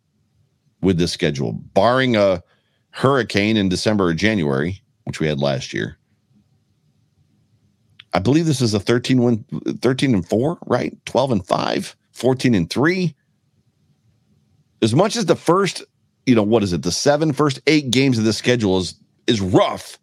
[0.80, 2.42] with this schedule, barring a
[2.90, 5.98] hurricane in December or January, which we had last year.
[8.16, 9.44] I believe this is a 13 win,
[9.82, 10.96] 13 and 4, right?
[11.04, 13.14] 12 and 5, 14 and 3.
[14.80, 15.84] As much as the first,
[16.24, 16.82] you know, what is it?
[16.82, 18.94] The seven first eight games of the schedule is
[19.26, 19.98] is rough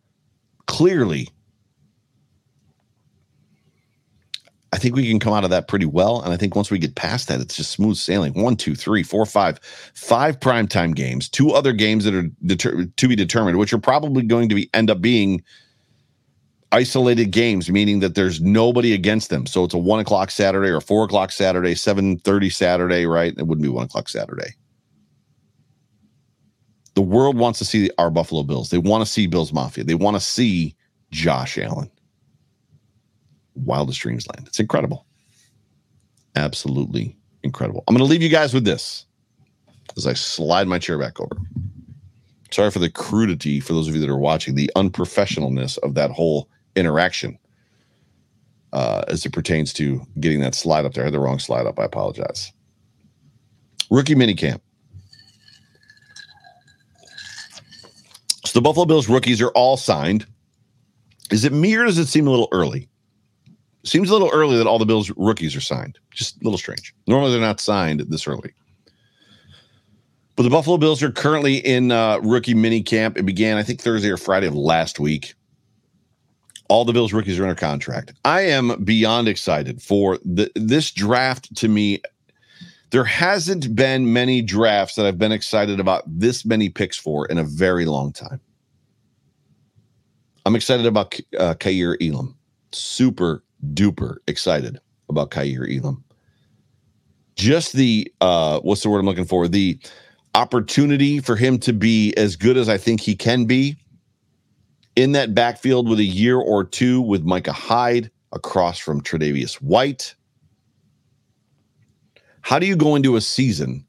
[0.67, 1.27] clearly
[4.73, 6.21] I think we can come out of that pretty well.
[6.23, 8.33] And I think once we get past that, it's just smooth sailing.
[8.33, 9.59] One, two, three, four, five,
[9.93, 14.23] five primetime games, two other games that are deter- to be determined, which are probably
[14.23, 15.43] going to be end up being
[16.73, 19.45] isolated games, meaning that there's nobody against them.
[19.45, 23.33] So it's a one o'clock Saturday or four o'clock Saturday, seven thirty Saturday, right?
[23.37, 24.55] It wouldn't be one o'clock Saturday.
[26.95, 28.69] The world wants to see our Buffalo Bills.
[28.69, 29.83] They want to see Bills Mafia.
[29.83, 30.75] They want to see
[31.11, 31.89] Josh Allen.
[33.55, 34.47] Wildest Dreams Land.
[34.47, 35.05] It's incredible.
[36.35, 37.83] Absolutely incredible.
[37.87, 39.05] I'm going to leave you guys with this
[39.95, 41.37] as I slide my chair back over.
[42.51, 46.11] Sorry for the crudity for those of you that are watching, the unprofessionalness of that
[46.11, 47.37] whole interaction
[48.73, 51.03] uh, as it pertains to getting that slide up there.
[51.03, 51.79] I had the wrong slide up.
[51.79, 52.51] I apologize.
[53.89, 54.59] Rookie minicamp.
[58.45, 60.25] So the Buffalo Bills rookies are all signed.
[61.31, 62.89] Is it me or does it seem a little early?
[63.83, 65.99] Seems a little early that all the Bills rookies are signed.
[66.11, 66.93] Just a little strange.
[67.07, 68.53] Normally they're not signed this early.
[70.35, 73.17] But the Buffalo Bills are currently in uh, rookie mini camp.
[73.17, 75.35] It began, I think, Thursday or Friday of last week.
[76.69, 78.13] All the Bills rookies are under contract.
[78.25, 81.55] I am beyond excited for the, this draft.
[81.57, 82.01] To me,
[82.91, 87.37] there hasn't been many drafts that I've been excited about this many picks for in
[87.37, 88.39] a very long time.
[90.45, 92.35] I'm excited about uh, Kaiir Elam.
[92.71, 93.43] Super
[93.73, 96.03] duper excited about Kaiir Elam.
[97.35, 99.47] Just the uh, what's the word I'm looking for?
[99.47, 99.79] The
[100.35, 103.77] opportunity for him to be as good as I think he can be
[104.95, 110.15] in that backfield with a year or two with Micah Hyde across from Tre'Davious White
[112.43, 113.85] how do you go into a season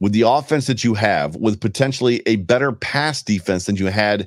[0.00, 4.26] with the offense that you have, with potentially a better pass defense than you had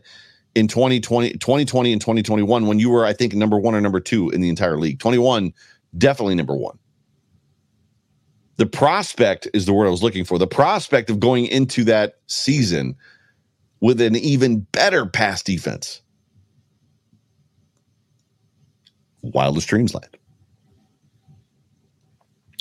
[0.54, 4.30] in 2020, 2020 and 2021 when you were, I think, number one or number two
[4.30, 5.00] in the entire league?
[5.00, 5.52] 21,
[5.98, 6.78] definitely number one.
[8.58, 10.38] The prospect is the word I was looking for.
[10.38, 12.96] The prospect of going into that season
[13.82, 16.03] with an even better pass defense.
[19.24, 20.18] Wildest dreams land.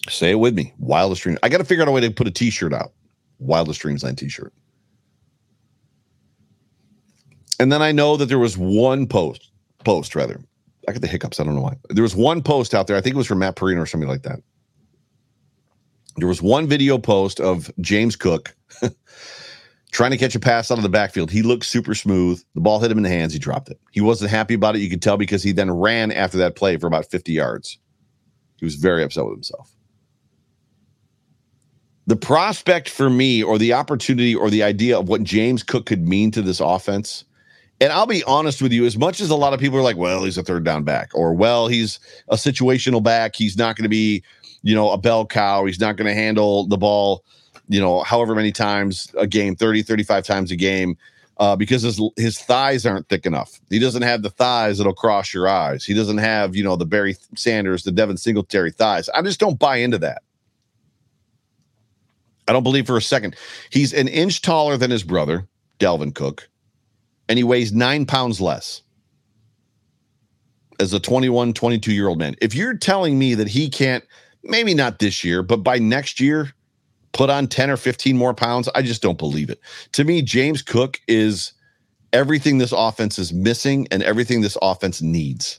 [0.08, 0.72] Say it with me.
[0.78, 1.38] Wildest Dreams.
[1.42, 2.92] I got to figure out a way to put a t-shirt out.
[3.38, 4.52] Wildest Dreams Land t-shirt.
[7.60, 9.52] And then I know that there was one post,
[9.84, 10.40] post rather.
[10.88, 11.38] I got the hiccups.
[11.38, 11.76] I don't know why.
[11.90, 12.96] There was one post out there.
[12.96, 14.40] I think it was from Matt Parrino or something like that.
[16.16, 18.54] There was one video post of James Cook
[19.92, 21.30] trying to catch a pass out of the backfield.
[21.30, 22.42] He looked super smooth.
[22.54, 23.32] The ball hit him in the hands.
[23.32, 23.78] He dropped it.
[23.92, 24.80] He wasn't happy about it.
[24.80, 27.78] You could tell because he then ran after that play for about 50 yards.
[28.56, 29.72] He was very upset with himself
[32.06, 36.06] the prospect for me or the opportunity or the idea of what James Cook could
[36.06, 37.24] mean to this offense.
[37.80, 39.96] And I'll be honest with you, as much as a lot of people are like,
[39.96, 43.34] well, he's a third down back, or well, he's a situational back.
[43.34, 44.22] He's not going to be,
[44.62, 45.64] you know, a bell cow.
[45.64, 47.24] He's not going to handle the ball,
[47.72, 50.96] you know, however many times a game, 30, 35 times a game.
[51.38, 53.58] uh, because his his thighs aren't thick enough.
[53.70, 55.84] He doesn't have the thighs that'll cross your eyes.
[55.84, 59.08] He doesn't have you know the Barry Sanders, the Devin Singletary thighs.
[59.08, 60.22] I just don't buy into that.
[62.48, 63.34] I don't believe for a second.
[63.70, 65.48] He's an inch taller than his brother,
[65.78, 66.48] Dalvin Cook,
[67.28, 68.82] and he weighs nine pounds less
[70.80, 72.34] as a 21, 22 year old man.
[72.42, 74.04] If you're telling me that he can't,
[74.42, 76.52] maybe not this year, but by next year,
[77.12, 79.60] put on 10 or 15 more pounds, I just don't believe it.
[79.92, 81.52] To me, James Cook is
[82.12, 85.58] everything this offense is missing and everything this offense needs.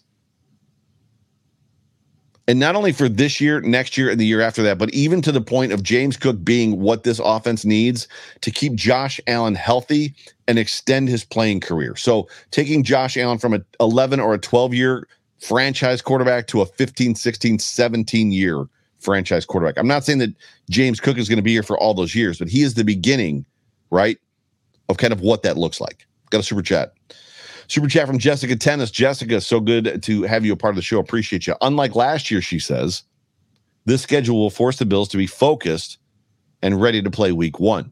[2.48, 5.22] And not only for this year, next year, and the year after that, but even
[5.22, 8.08] to the point of James Cook being what this offense needs
[8.42, 10.14] to keep Josh Allen healthy
[10.48, 11.96] and extend his playing career.
[11.96, 15.08] So taking Josh Allen from a 11 or a 12 year
[15.40, 18.66] franchise quarterback to a 15, 16, 17 year
[19.04, 19.78] franchise quarterback.
[19.78, 20.34] I'm not saying that
[20.70, 22.84] James Cook is going to be here for all those years, but he is the
[22.84, 23.46] beginning,
[23.92, 24.18] right,
[24.90, 26.06] of kind of what that looks like.
[26.30, 26.94] Got a super chat.
[27.68, 28.92] Super chat from Jessica Tennis.
[28.92, 31.00] Jessica, so good to have you a part of the show.
[31.00, 31.56] Appreciate you.
[31.62, 33.04] Unlike last year, she says,
[33.86, 35.98] this schedule will force the Bills to be focused
[36.62, 37.92] and ready to play week one.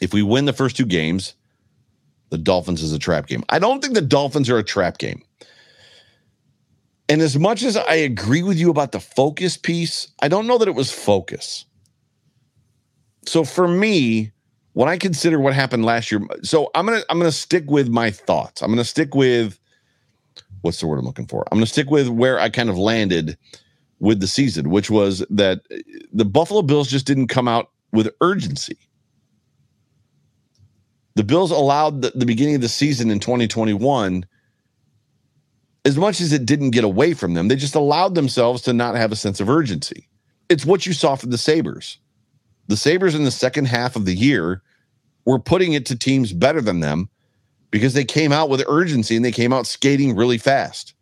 [0.00, 1.34] If we win the first two games,
[2.30, 3.44] the Dolphins is a trap game.
[3.50, 5.22] I don't think the Dolphins are a trap game.
[7.12, 10.56] And as much as I agree with you about the focus piece, I don't know
[10.56, 11.66] that it was focus.
[13.26, 14.32] So for me,
[14.72, 18.10] when I consider what happened last year, so I'm gonna I'm gonna stick with my
[18.10, 18.62] thoughts.
[18.62, 19.60] I'm gonna stick with
[20.62, 21.46] what's the word I'm looking for?
[21.52, 23.36] I'm gonna stick with where I kind of landed
[24.00, 25.76] with the season, which was that uh,
[26.14, 28.78] the Buffalo Bills just didn't come out with urgency.
[31.16, 34.24] The Bills allowed the, the beginning of the season in 2021
[35.84, 38.94] as much as it didn't get away from them, they just allowed themselves to not
[38.94, 40.08] have a sense of urgency.
[40.48, 41.98] It's what you saw from the Sabres.
[42.68, 44.62] The Sabres in the second half of the year
[45.24, 47.08] were putting it to teams better than them
[47.70, 50.94] because they came out with urgency and they came out skating really fast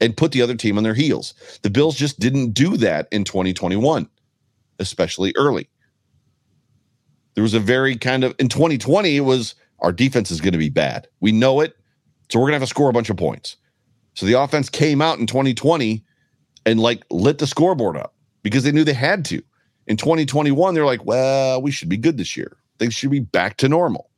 [0.00, 1.34] and put the other team on their heels.
[1.62, 4.08] The Bills just didn't do that in 2021,
[4.78, 5.68] especially early.
[7.34, 10.58] There was a very kind of in 2020, it was our defense is going to
[10.58, 11.08] be bad.
[11.20, 11.76] We know it.
[12.30, 13.56] So we're going to have to score a bunch of points.
[14.14, 16.04] So the offense came out in 2020
[16.66, 19.42] and like lit the scoreboard up because they knew they had to.
[19.86, 22.56] In 2021, they're like, well, we should be good this year.
[22.78, 24.10] Things should be back to normal.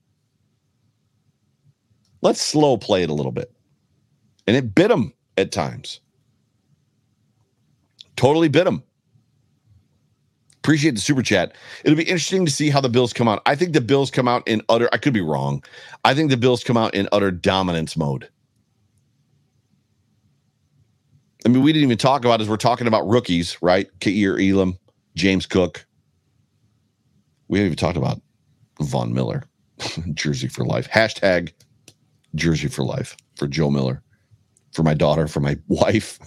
[2.23, 3.53] Let's slow play it a little bit.
[4.47, 6.01] And it bit them at times.
[8.17, 8.83] Totally bit them.
[10.59, 11.55] Appreciate the super chat.
[11.85, 13.41] It'll be interesting to see how the Bills come out.
[13.47, 15.63] I think the Bills come out in utter, I could be wrong.
[16.05, 18.29] I think the Bills come out in utter dominance mode.
[21.47, 23.89] I mean, we didn't even talk about as we're talking about rookies, right?
[24.01, 24.77] Kaiir Elam,
[25.15, 25.87] James Cook.
[27.47, 28.21] We haven't even talked about
[28.81, 29.45] Von Miller,
[30.15, 30.91] Jersey for life.
[30.91, 31.53] Hashtag
[32.35, 34.03] Jersey for life for Joe Miller,
[34.73, 36.19] for my daughter, for my wife.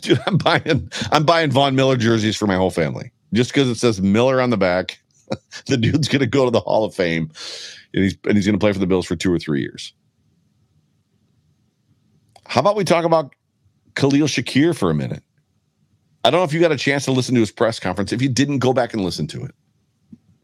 [0.00, 3.74] Dude, I'm buying I'm buying Von Miller jerseys for my whole family just because it
[3.74, 4.98] says Miller on the back.
[5.66, 7.30] the dude's to go to the Hall of Fame,
[7.92, 9.92] and he's and he's to play for the Bills for two or three years.
[12.46, 13.34] How about we talk about
[13.94, 15.22] Khalil Shakir for a minute.
[16.24, 18.12] I don't know if you got a chance to listen to his press conference.
[18.12, 19.54] If you didn't, go back and listen to it.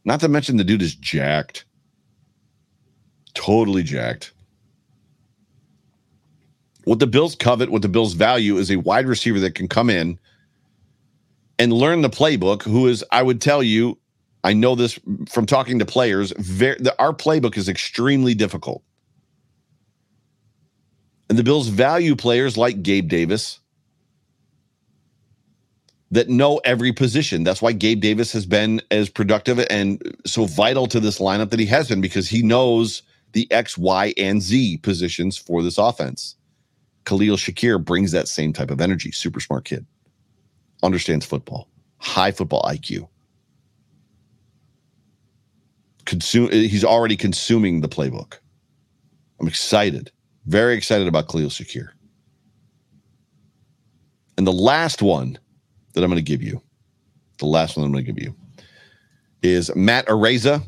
[0.05, 1.65] Not to mention the dude is jacked.
[3.35, 4.33] Totally jacked.
[6.85, 9.91] What the Bills covet, what the Bills value is a wide receiver that can come
[9.91, 10.19] in
[11.59, 13.99] and learn the playbook, who is, I would tell you,
[14.45, 18.83] I know this from talking to players, very, the, our playbook is extremely difficult.
[21.29, 23.61] And the Bills value players like Gabe Davis
[26.11, 27.43] that know every position.
[27.45, 31.61] That's why Gabe Davis has been as productive and so vital to this lineup that
[31.61, 33.03] he has been because he knows
[33.33, 36.37] the X, Y, and Z positions for this offense.
[37.05, 39.12] Khalil Shakir brings that same type of energy.
[39.12, 39.85] Super smart kid.
[40.83, 41.68] Understands football.
[41.99, 43.09] High football IQ.
[46.05, 48.35] Consume he's already consuming the playbook.
[49.41, 50.12] I'm excited.
[50.47, 51.89] Very excited about Khalil Shakir.
[54.39, 55.39] And the last one
[55.95, 56.63] that I'm going to give you,
[57.39, 58.35] the last one I'm going to give you
[59.43, 60.63] is Matt Araiza.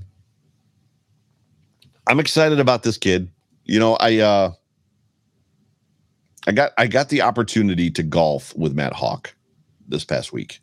[2.06, 3.30] I'm excited about this kid.
[3.64, 4.52] You know, I uh
[6.46, 9.34] I got I got the opportunity to golf with Matt Haack
[9.86, 10.60] this past week.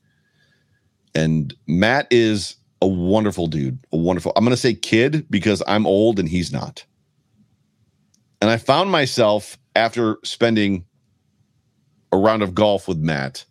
[1.13, 4.33] And Matt is a wonderful dude, a wonderful.
[4.35, 6.83] I'm going to say kid because I'm old and he's not.
[8.45, 10.85] And I found myself after spending
[12.11, 13.43] a round of golf with Matt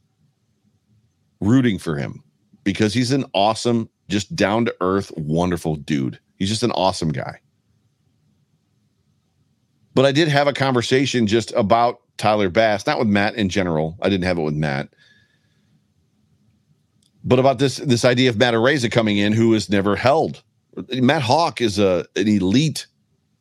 [1.40, 2.22] rooting for him
[2.62, 6.20] because he's an awesome, just down to earth, wonderful dude.
[6.36, 7.40] He's just an awesome guy.
[9.94, 13.98] But I did have a conversation just about Tyler Bass, not with Matt in general.
[14.00, 14.90] I didn't have it with Matt.
[17.24, 20.44] But about this this idea of Matt Araiza coming in, who is never held.
[20.92, 22.86] Matt Haack is a an elite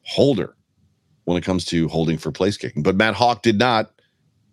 [0.01, 0.55] holder
[1.25, 2.83] when it comes to holding for place kicking.
[2.83, 3.91] But Matt Haack did not.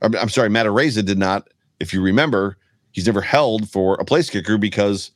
[0.03, 1.49] I'm sorry, Matt Araiza did not.
[1.79, 2.57] If you remember,
[2.93, 5.11] he's never held for a place kicker because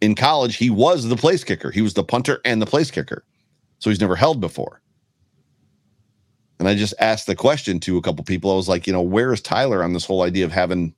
[0.00, 1.70] in college he was the place kicker.
[1.70, 3.24] He was the punter and the place kicker,
[3.78, 4.80] so he's never held before.
[6.58, 8.50] And I just asked the question to a couple people.
[8.50, 10.94] I was like, you know, where is Tyler on this whole idea of having,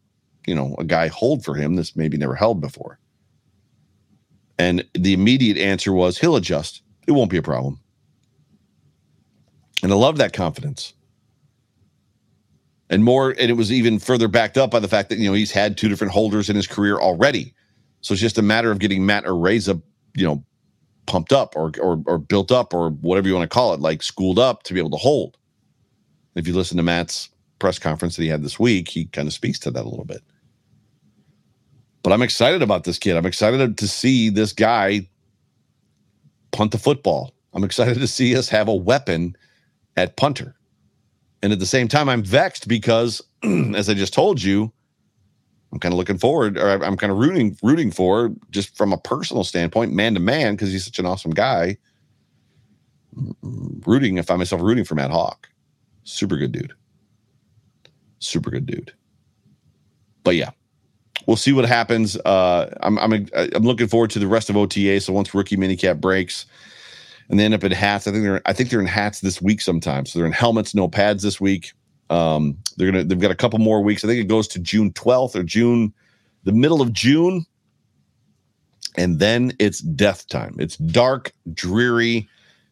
[0.46, 3.00] you know, a guy hold for him that's maybe never held before?
[4.58, 6.82] And the immediate answer was he'll adjust.
[7.08, 7.80] It won't be a problem.
[9.82, 10.94] And I love that confidence.
[12.90, 15.34] And more, and it was even further backed up by the fact that, you know,
[15.34, 17.54] he's had two different holders in his career already.
[18.00, 19.82] So it's just a matter of getting Matt Araiza,
[20.14, 20.42] you know,
[21.06, 24.02] pumped up or, or, or built up or whatever you want to call it, like
[24.02, 25.36] schooled up to be able to hold.
[26.34, 29.34] If you listen to Matt's press conference that he had this week, he kind of
[29.34, 30.22] speaks to that a little bit.
[32.02, 33.16] But I'm excited about this kid.
[33.16, 35.08] I'm excited to see this guy
[36.52, 37.34] punt the football.
[37.52, 39.36] I'm excited to see us have a weapon
[39.98, 40.54] at punter.
[41.42, 44.72] And at the same time, I'm vexed because, as I just told you,
[45.72, 48.98] I'm kind of looking forward, or I'm kind of rooting rooting for, just from a
[48.98, 51.76] personal standpoint, man to man, because he's such an awesome guy.
[53.42, 55.46] Rooting, I find myself rooting for Matt Haack.
[56.04, 56.72] Super good dude.
[58.18, 58.92] Super good dude.
[60.24, 60.50] But yeah,
[61.26, 62.16] we'll see what happens.
[62.16, 65.00] Uh, I'm I'm I'm looking forward to the rest of OTA.
[65.00, 66.46] So once rookie minicamp breaks,
[67.28, 68.06] and they end up in hats.
[68.06, 70.12] I think they're I think they're in hats this week sometimes.
[70.12, 71.72] So they're in helmets, no pads this week.
[72.10, 74.04] Um, they're gonna they've got a couple more weeks.
[74.04, 75.92] I think it goes to June 12th or June,
[76.44, 77.44] the middle of June,
[78.96, 80.56] and then it's death time.
[80.58, 82.28] It's dark, dreary,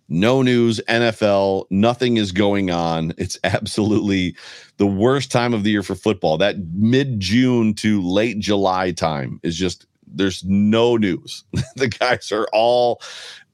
[0.09, 3.12] no news, NFL, nothing is going on.
[3.18, 4.36] It's absolutely
[4.78, 6.38] the worst time of the year for football.
[6.38, 11.44] That mid June to late July time is just there's no news.
[11.76, 13.02] the guys are all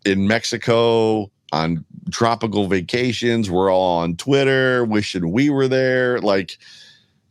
[0.04, 3.50] in Mexico on tropical vacations.
[3.50, 6.20] We're all on Twitter wishing we were there.
[6.20, 6.58] Like,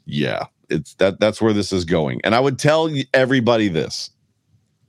[0.05, 2.21] yeah, it's that that's where this is going.
[2.23, 4.09] And I would tell everybody this.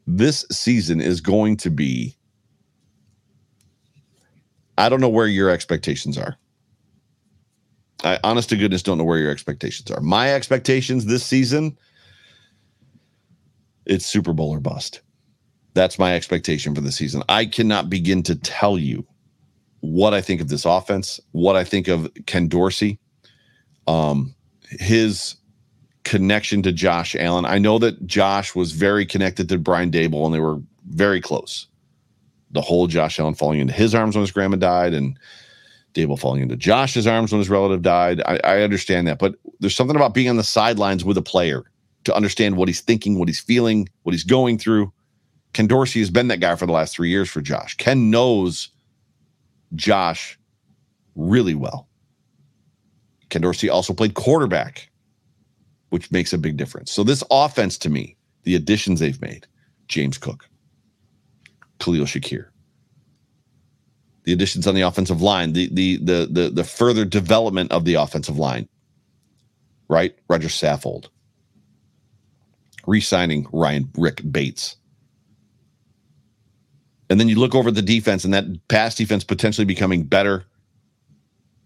[0.06, 2.16] This season is going to be
[4.78, 6.36] I don't know where your expectations are.
[8.04, 10.00] I honest to goodness don't know where your expectations are.
[10.00, 11.78] My expectations this season
[13.86, 15.00] it's Super Bowl or bust.
[15.74, 17.22] That's my expectation for the season.
[17.28, 19.06] I cannot begin to tell you
[19.80, 22.98] what I think of this offense, what I think of Ken Dorsey,
[23.86, 24.34] um,
[24.70, 25.36] his
[26.04, 27.44] connection to Josh Allen.
[27.44, 31.66] I know that Josh was very connected to Brian Daboll and they were very close.
[32.50, 35.18] The whole Josh Allen falling into his arms when his grandma died and
[35.94, 38.22] Dable falling into Josh's arms when his relative died.
[38.24, 41.64] I, I understand that, but there's something about being on the sidelines with a player
[42.04, 44.92] to understand what he's thinking, what he's feeling, what he's going through.
[45.52, 47.76] Ken Dorsey has been that guy for the last three years for Josh.
[47.76, 48.70] Ken knows
[49.74, 50.38] Josh
[51.14, 51.88] really well.
[53.28, 54.90] Ken Dorsey also played quarterback,
[55.90, 56.92] which makes a big difference.
[56.92, 59.46] So, this offense to me, the additions they've made
[59.88, 60.48] James Cook,
[61.80, 62.46] Khalil Shakir,
[64.24, 67.94] the additions on the offensive line, the, the, the, the, the further development of the
[67.94, 68.68] offensive line,
[69.88, 70.14] right?
[70.28, 71.08] Roger Saffold,
[72.86, 74.76] re signing Ryan Rick Bates
[77.12, 80.46] and then you look over the defense and that pass defense potentially becoming better.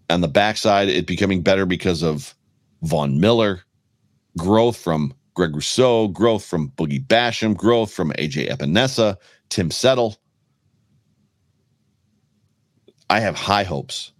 [0.09, 2.35] On the backside, it becoming better because of
[2.81, 3.61] Von Miller,
[4.37, 9.15] growth from Greg Rousseau, growth from Boogie Basham, growth from AJ Epenesa,
[9.47, 10.17] Tim Settle.
[13.09, 14.11] I have high hopes.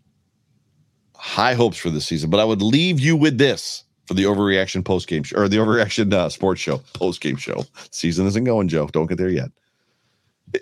[1.13, 4.85] High hopes for this season, but I would leave you with this for the overreaction
[4.85, 7.65] post game show or the overreaction uh, sports show post game show.
[7.91, 8.87] Season isn't going, Joe.
[8.87, 9.51] Don't get there yet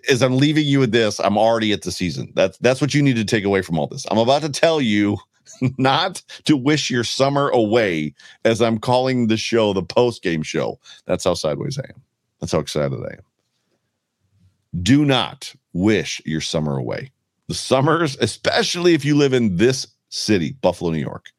[0.10, 2.32] as I'm leaving you with this, I'm already at the season.
[2.36, 4.06] That's that's what you need to take away from all this.
[4.10, 5.18] I'm about to tell you
[5.78, 8.14] not to wish your summer away
[8.44, 10.80] as I'm calling the show the post game show.
[11.06, 12.02] That's how sideways I am.
[12.40, 14.84] That's how excited I am.
[14.84, 17.12] Do not wish your summer away.
[17.48, 21.32] The summers, especially if you live in this city, Buffalo, New York,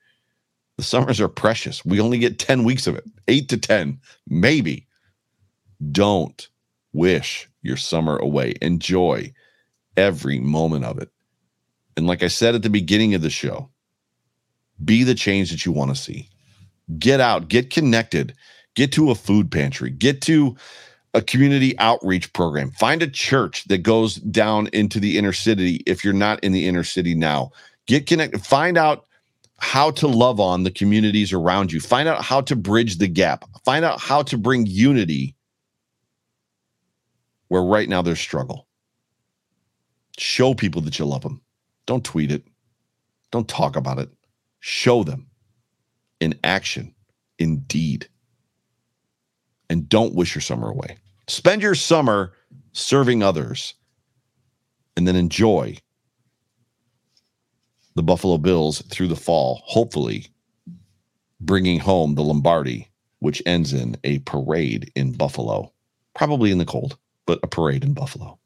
[0.77, 1.85] the summers are precious.
[1.85, 4.87] We only get 10 weeks of it, eight to 10, maybe.
[5.93, 6.49] Don't
[6.93, 8.55] wish your summer away.
[8.63, 9.33] Enjoy
[9.97, 11.11] every moment of it.
[11.97, 13.71] And like I said at the beginning of the show,
[14.85, 16.29] be the change that you want to see.
[16.99, 18.35] Get out, get connected,
[18.75, 20.57] get to a food pantry, get to
[21.15, 22.71] a community outreach program.
[22.73, 26.69] Find a church that goes down into the inner city if you're not in the
[26.69, 27.51] inner city now.
[27.87, 28.45] Get connected.
[28.45, 29.07] Find out
[29.59, 31.81] how to love on the communities around you.
[31.81, 33.45] Find out how to bridge the gap.
[33.65, 35.36] Find out how to bring unity
[37.49, 38.67] where right now there's struggle.
[40.19, 41.41] Show people that you love them.
[41.87, 42.45] Don't tweet it.
[43.31, 44.11] Don't talk about it.
[44.61, 45.27] Show them
[46.21, 46.95] in action,
[47.39, 48.09] in deed.
[49.69, 50.99] And don't wish your summer away.
[51.29, 52.33] Spend your summer
[52.73, 53.75] serving others
[54.97, 55.77] and then enjoy
[57.95, 60.27] the Buffalo Bills through the fall, hopefully
[61.41, 65.73] bringing home the Lombardi, which ends in a parade in Buffalo,
[66.15, 66.97] probably in the cold,
[67.27, 68.39] but a parade in Buffalo.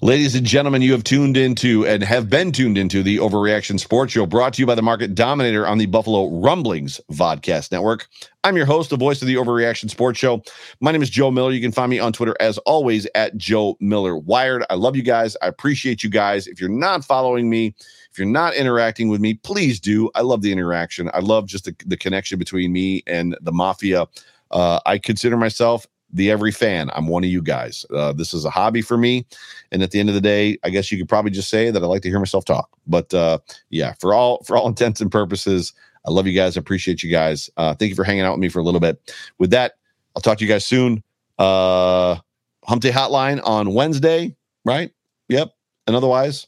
[0.00, 4.12] Ladies and gentlemen, you have tuned into and have been tuned into the Overreaction Sports
[4.12, 8.06] Show brought to you by the market dominator on the Buffalo Rumblings Vodcast Network.
[8.44, 10.40] I'm your host, the voice of the Overreaction Sports Show.
[10.80, 11.50] My name is Joe Miller.
[11.50, 14.64] You can find me on Twitter as always at Joe Miller Wired.
[14.70, 15.36] I love you guys.
[15.42, 16.46] I appreciate you guys.
[16.46, 17.74] If you're not following me,
[18.12, 20.12] if you're not interacting with me, please do.
[20.14, 21.10] I love the interaction.
[21.12, 24.06] I love just the, the connection between me and the mafia.
[24.52, 26.90] Uh, I consider myself the every fan.
[26.94, 27.84] I'm one of you guys.
[27.94, 29.26] Uh, this is a hobby for me,
[29.72, 31.82] and at the end of the day, I guess you could probably just say that
[31.82, 32.70] I like to hear myself talk.
[32.86, 33.38] But uh,
[33.70, 35.72] yeah, for all for all intents and purposes,
[36.06, 36.56] I love you guys.
[36.56, 37.50] I appreciate you guys.
[37.56, 39.14] Uh, thank you for hanging out with me for a little bit.
[39.38, 39.74] With that,
[40.16, 41.02] I'll talk to you guys soon.
[41.38, 42.16] Uh,
[42.64, 44.90] Hump Hotline on Wednesday, right?
[45.28, 45.54] Yep.
[45.86, 46.46] And otherwise,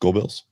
[0.00, 0.44] go Bills.